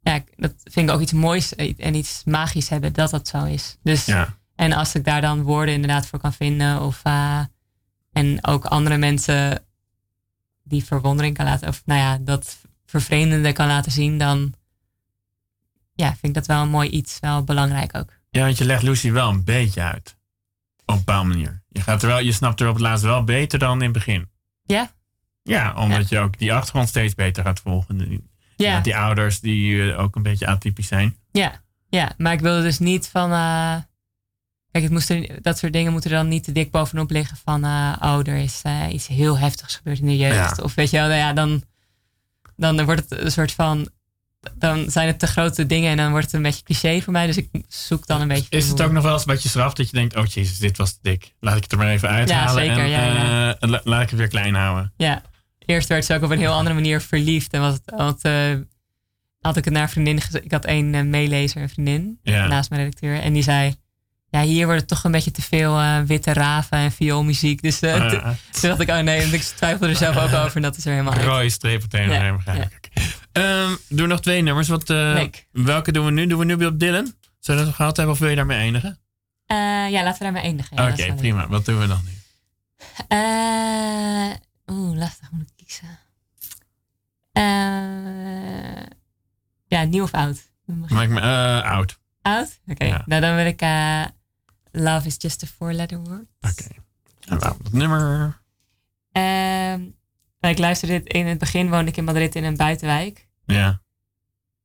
[0.00, 3.76] ja, dat vind ik ook iets moois en iets magisch hebben dat dat zo is.
[3.82, 4.36] Dus Ja.
[4.54, 6.80] En als ik daar dan woorden inderdaad voor kan vinden.
[6.82, 7.40] Of, eh,
[8.12, 9.64] en ook andere mensen
[10.62, 11.68] die verwondering kan laten.
[11.68, 14.18] Of nou ja, dat vervreemdende kan laten zien.
[14.18, 14.54] Dan
[15.94, 17.18] ja, vind ik dat wel een mooi iets.
[17.20, 18.12] Wel belangrijk ook.
[18.30, 20.16] ja, want je legt Lucy wel een beetje uit.
[20.76, 21.62] Op een bepaalde manier.
[21.74, 23.92] Je, gaat er wel, je snapt er op het laatst wel beter dan in het
[23.92, 24.28] begin.
[24.64, 24.90] Ja?
[25.42, 27.98] Ja, omdat je ook die achtergrond steeds beter gaat volgen.
[27.98, 28.80] Die, Ja.
[28.80, 31.16] die ouders die eh, ook een beetje atypisch zijn.
[31.32, 32.12] Ja, ja.
[32.16, 33.30] Maar ik wilde dus niet van...
[33.32, 33.76] eh,
[34.70, 37.36] kijk, het moest er, dat soort dingen moeten er dan niet te dik bovenop liggen.
[37.44, 40.56] Van, oh, er is iets heel heftigs gebeurd in de jeugd.
[40.56, 40.62] Ja.
[40.62, 41.62] Of weet je wel, nou ja, dan,
[42.56, 43.88] dan wordt het een soort van...
[44.54, 47.26] Dan zijn het te grote dingen en dan wordt het een beetje cliché voor mij.
[47.26, 48.46] Dus ik zoek dan een beetje...
[48.56, 50.16] Is het ook nog wel eens een beetje straf dat je denkt...
[50.16, 51.32] oh jezus, dit was te dik.
[51.40, 52.54] Laat ik het er maar even uithalen.
[52.64, 53.56] zeker, en ja, ja.
[53.58, 54.92] eh, la- laat ik het weer klein houden.
[54.96, 55.22] Ja,
[55.58, 57.52] eerst werd ze ook op een heel andere manier verliefd.
[57.52, 58.32] En was het, want, eh,
[59.40, 60.44] had ik het naar vriendin gezegd.
[60.44, 62.46] Ik had één eh, meelezer, een vriendin, Ja.
[62.46, 63.20] naast mijn redacteur.
[63.20, 63.74] En die zei,
[64.30, 67.62] ja, hier wordt het toch een beetje te veel witte raven en vioolmuziek.
[67.62, 68.20] Dus toen-
[68.60, 70.56] dacht ik, oh nee, want ik twijfelde er zelf ook over.
[70.56, 71.22] En dat is er helemaal uit.
[71.24, 72.68] Rode streep op het een of Ja,
[73.36, 73.42] ik.
[73.42, 74.68] Ehm, doe nog twee nummers.
[74.68, 76.26] Wat, eh, welke doen we nu?
[76.26, 77.12] Doen we nu op Dylan?
[77.38, 78.98] Zullen we dat gehad hebben of wil je daarmee eindigen?
[79.46, 79.56] Eh,
[79.90, 80.76] ja, laten we daarmee eindigen.
[80.76, 81.48] Ja, Oké, prima.
[81.48, 82.12] Wat doen we dan nu?
[83.08, 84.30] Eh,
[84.66, 85.98] Oeh, lastig moet ik kiezen.
[87.32, 88.82] Eh,
[89.66, 90.50] ja, nieuw of oud?
[90.88, 91.98] Maak me eh, oud.
[92.22, 92.60] Oud?
[92.66, 93.02] Oké, Ja.
[93.06, 93.60] nou dan wil ik
[94.72, 96.24] Love is just a four-letter word.
[96.40, 96.64] Oké.
[97.28, 98.40] En waarom dat nummer?
[99.12, 99.80] Ehm,
[100.44, 103.26] nou, ik luisterde dit in het begin, woonde ik in Madrid in een buitenwijk.
[103.44, 103.80] Ja.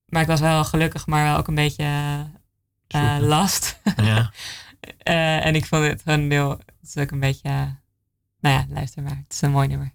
[0.06, 1.84] Maar ik was wel gelukkig, maar wel ook een beetje
[2.88, 3.80] eh, last.
[3.96, 4.32] Ja.
[4.98, 7.50] Eh, en ik vond het gewoon heel, het is ook een beetje,
[8.40, 9.16] nou ja, luister maar.
[9.24, 9.94] Het is een mooi nummer.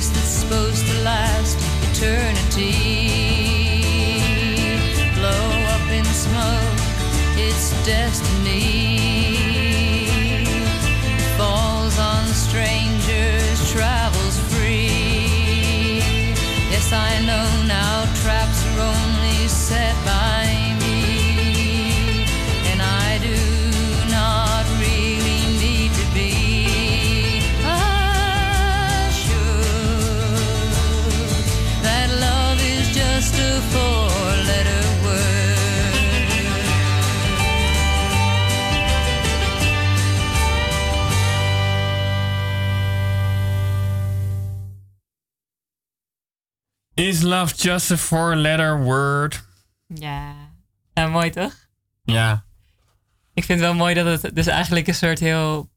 [0.00, 1.58] bliss that's supposed to last
[1.90, 2.72] eternity.
[5.14, 5.44] Blow
[5.74, 6.80] up in smoke,
[7.36, 8.89] it's destiny.
[47.40, 49.44] Love just a four-letter word?
[49.86, 50.34] Ja.
[50.92, 51.52] ja, mooi toch?
[52.02, 52.44] Ja.
[53.34, 55.70] Ik vind het wel mooi dat het dus eigenlijk een soort heel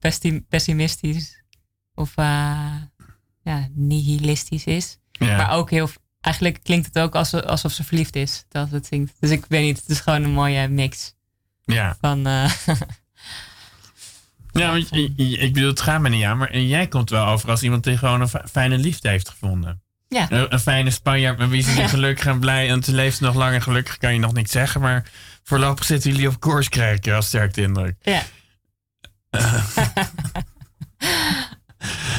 [0.50, 1.44] pessimistisch
[1.96, 2.76] of eh,
[3.44, 4.98] ja, nihilistisch is.
[5.12, 5.38] Ja.
[5.38, 5.90] Maar ook heel,
[6.22, 9.14] eigenlijk klinkt het ook alsof, alsof ze verliefd is dat het zingt.
[9.20, 11.16] Dus ik weet niet, het is gewoon een mooie mix
[11.64, 11.98] Ja.
[12.02, 12.28] van.
[12.28, 12.52] eh,
[14.52, 17.64] Ja, want ik bedoel, het gaat me niet aan, maar jij komt wel over als
[17.64, 19.83] iemand die gewoon een fi- fijne liefde heeft gevonden.
[20.14, 23.20] Ja, Een, een fijne Spanjaard met wie ze niet gelukkig en blij en ze leeft
[23.22, 25.06] nog lang en gelukkig, kan je nog niks zeggen, maar
[25.44, 27.96] voorlopig zitten jullie op koers, krijg ik als sterk de indruk.
[28.02, 28.22] ja.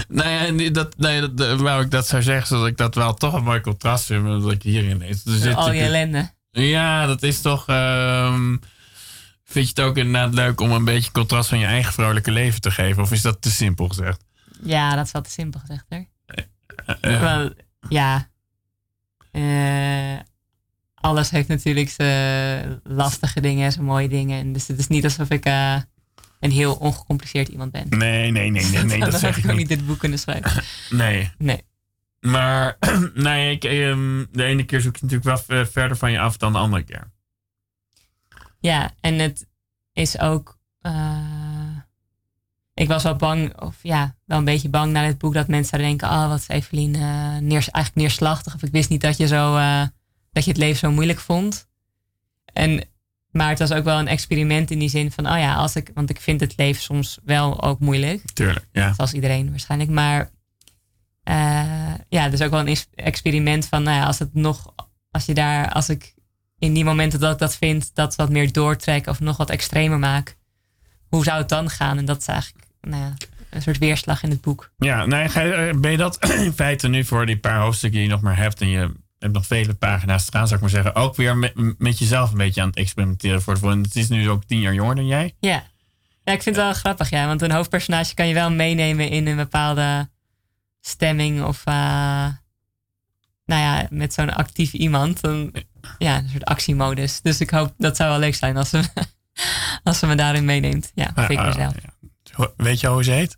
[0.09, 3.15] Nou ja, dat, nee, dat, dat- wou ik dat zou zeggen, zodat ik dat wel
[3.15, 5.25] toch een mooi contrast vind wat ik hierin lees.
[5.55, 6.31] Al je ellende.
[6.51, 7.69] Ja, dat is toch.
[7.69, 8.57] ehm,
[9.45, 12.61] vind je het ook inderdaad leuk om een beetje contrast van je eigen vrolijke leven
[12.61, 13.03] te geven?
[13.03, 14.25] Of is dat te simpel gezegd?
[14.63, 16.05] Ja, dat is wel te simpel gezegd hoor.
[17.01, 17.53] Wel,
[17.89, 18.29] ja.
[19.31, 20.19] Eh,
[20.95, 24.39] alles heeft natuurlijk zijn lastige dingen en zijn mooie dingen.
[24.41, 25.77] En Dus het is niet alsof ik eh,
[26.41, 27.87] een heel ongecompliceerd iemand ben.
[27.89, 29.69] nee, nee, nee, nee, nee, dat zeg ik ook niet.
[29.69, 30.63] dit boek kunnen schrijven.
[30.91, 31.31] Nee.
[31.39, 31.63] Nee.
[32.21, 32.77] Maar
[33.15, 36.37] nee, ik, ehm, de ene keer zoek je natuurlijk wel v- verder van je af
[36.37, 37.11] dan de andere keer.
[38.61, 39.47] Ja, en het
[39.93, 40.59] is ook.
[40.81, 41.44] eh,
[42.75, 45.69] ik was wel bang, of ja, wel een beetje bang na dit boek dat mensen
[45.69, 48.55] zouden denken: oh, wat is Evelien eh, neers, eigenlijk neerslachtig.
[48.55, 49.83] Of ik wist niet dat je, zo, eh,
[50.33, 51.69] dat je het leven zo moeilijk vond.
[52.45, 52.89] En,
[53.31, 55.91] maar het was ook wel een experiment in die zin van: oh ja, als ik,
[55.95, 58.33] want ik vind het leven soms wel ook moeilijk.
[58.33, 58.95] Tuurlijk, ja.
[58.95, 59.91] Zoals iedereen waarschijnlijk.
[59.91, 60.31] Maar
[61.23, 64.75] eh, ja, dus ook wel een experiment van, nou ja, als het nog,
[65.11, 66.15] als je daar, als ik
[66.59, 69.99] in die momenten dat ik dat vind, dat wat meer doortrek of nog wat extremer
[69.99, 70.37] maak,
[71.09, 71.99] hoe zou het dan gaan?
[71.99, 73.15] En dat is eigenlijk, nou ja,
[73.51, 74.71] een soort weerslag in het boek.
[74.79, 75.29] Ja, je-
[75.73, 78.37] eh, ben je dat in feite nu voor die paar hoofdstukken die je nog maar
[78.37, 78.79] hebt en je
[79.19, 82.31] hebt nog vele pagina's te gaan, zou ik maar zeggen, ook weer met, met jezelf
[82.31, 83.89] een beetje aan het experimenteren voor volgende.
[83.89, 85.35] Het is nu ook tien jaar jonger dan jij.
[85.41, 85.65] Ja.
[86.25, 89.27] ja, ik vind het wel grappig, ja, want een hoofdpersonage kan je wel meenemen in
[89.27, 90.11] een bepaalde
[90.81, 91.75] stemming of, eh,
[93.47, 95.21] nou ja, met zo'n actief iemand.
[95.21, 95.53] Dan,
[95.99, 97.21] ja, een soort actiemodus.
[97.21, 98.83] Dus ik hoop, dat zou wel leuk zijn als ze,
[99.83, 100.93] als ze me daarin meeneemt.
[100.95, 101.75] Ja, vind ik Ah, ah, mezelf.
[101.83, 101.93] ja.
[102.57, 103.37] Weet je hoe ze heet?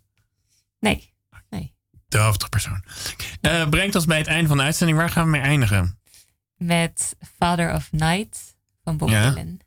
[0.79, 1.13] Nee,
[1.49, 1.73] nee.
[2.07, 2.83] De hoofdpersoon.
[3.41, 4.97] Eh, brengt ons bij het einde van de uitzending.
[4.97, 5.99] Waar gaan we mee eindigen?
[6.57, 9.29] Met Father of Night van Bob Ja.
[9.29, 9.59] Dylan.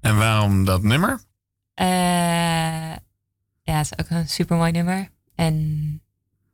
[0.00, 1.20] En waarom dat nummer?
[1.74, 1.86] Eh,
[3.62, 5.08] ja, het is ook een super mooi nummer.
[5.34, 5.54] En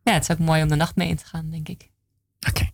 [0.03, 1.91] ja, het is ook mooi om de nacht mee in te gaan, denk ik.
[2.49, 2.71] Oké.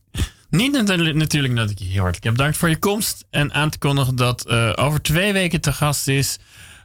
[0.51, 3.27] Niet natu- natuurlijk dat ik je heel hartelijk heb bedankt voor je komst.
[3.31, 6.39] En aan te kondigen dat eh, over twee weken te gast is.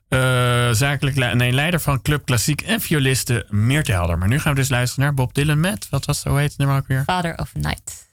[0.08, 4.18] Eh, zakelijk nee, leider van Club Klassiek en violiste Meerte Helder.
[4.18, 5.88] Maar nu gaan we dus luisteren naar Bob Dylan met.
[5.90, 7.04] Wat was het, heet het nummer ook weer?
[7.04, 8.12] Father of Night.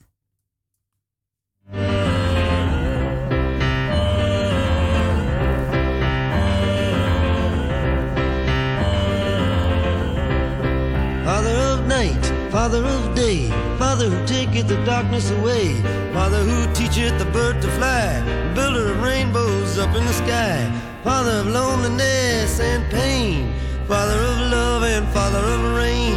[12.71, 15.73] Father of day, Father who taketh the darkness away,
[16.13, 18.23] Father who teacheth the bird to fly,
[18.55, 20.71] builder of rainbows up in the sky,
[21.03, 23.53] Father of loneliness and pain,
[23.89, 26.15] Father of love and Father of rain.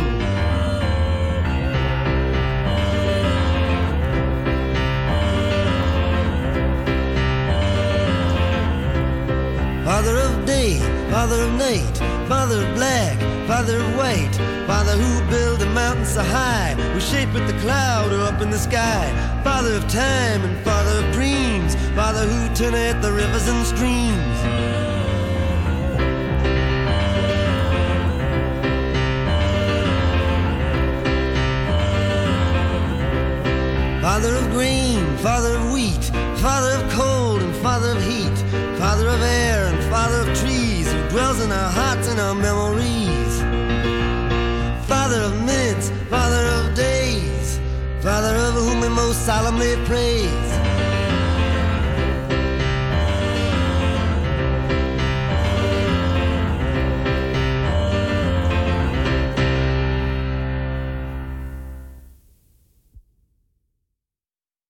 [9.84, 10.78] Father of day,
[11.14, 11.96] Father of night,
[12.28, 14.34] Father of black, Father of white,
[14.66, 19.04] Father who built the mountains so high, who shapeth the cloud up in the sky,
[19.44, 24.38] Father of time and Father of dreams, Father who turneth the rivers and streams.
[34.02, 36.04] Father of grain, Father of wheat,
[36.42, 38.36] Father of cold and Father of heat,
[38.80, 40.53] Father of air and Father of trees,
[41.14, 43.34] dwells in our hearts and our memories.
[44.88, 47.60] Father of minutes, Father of days,
[48.02, 50.43] Father of whom we most solemnly praise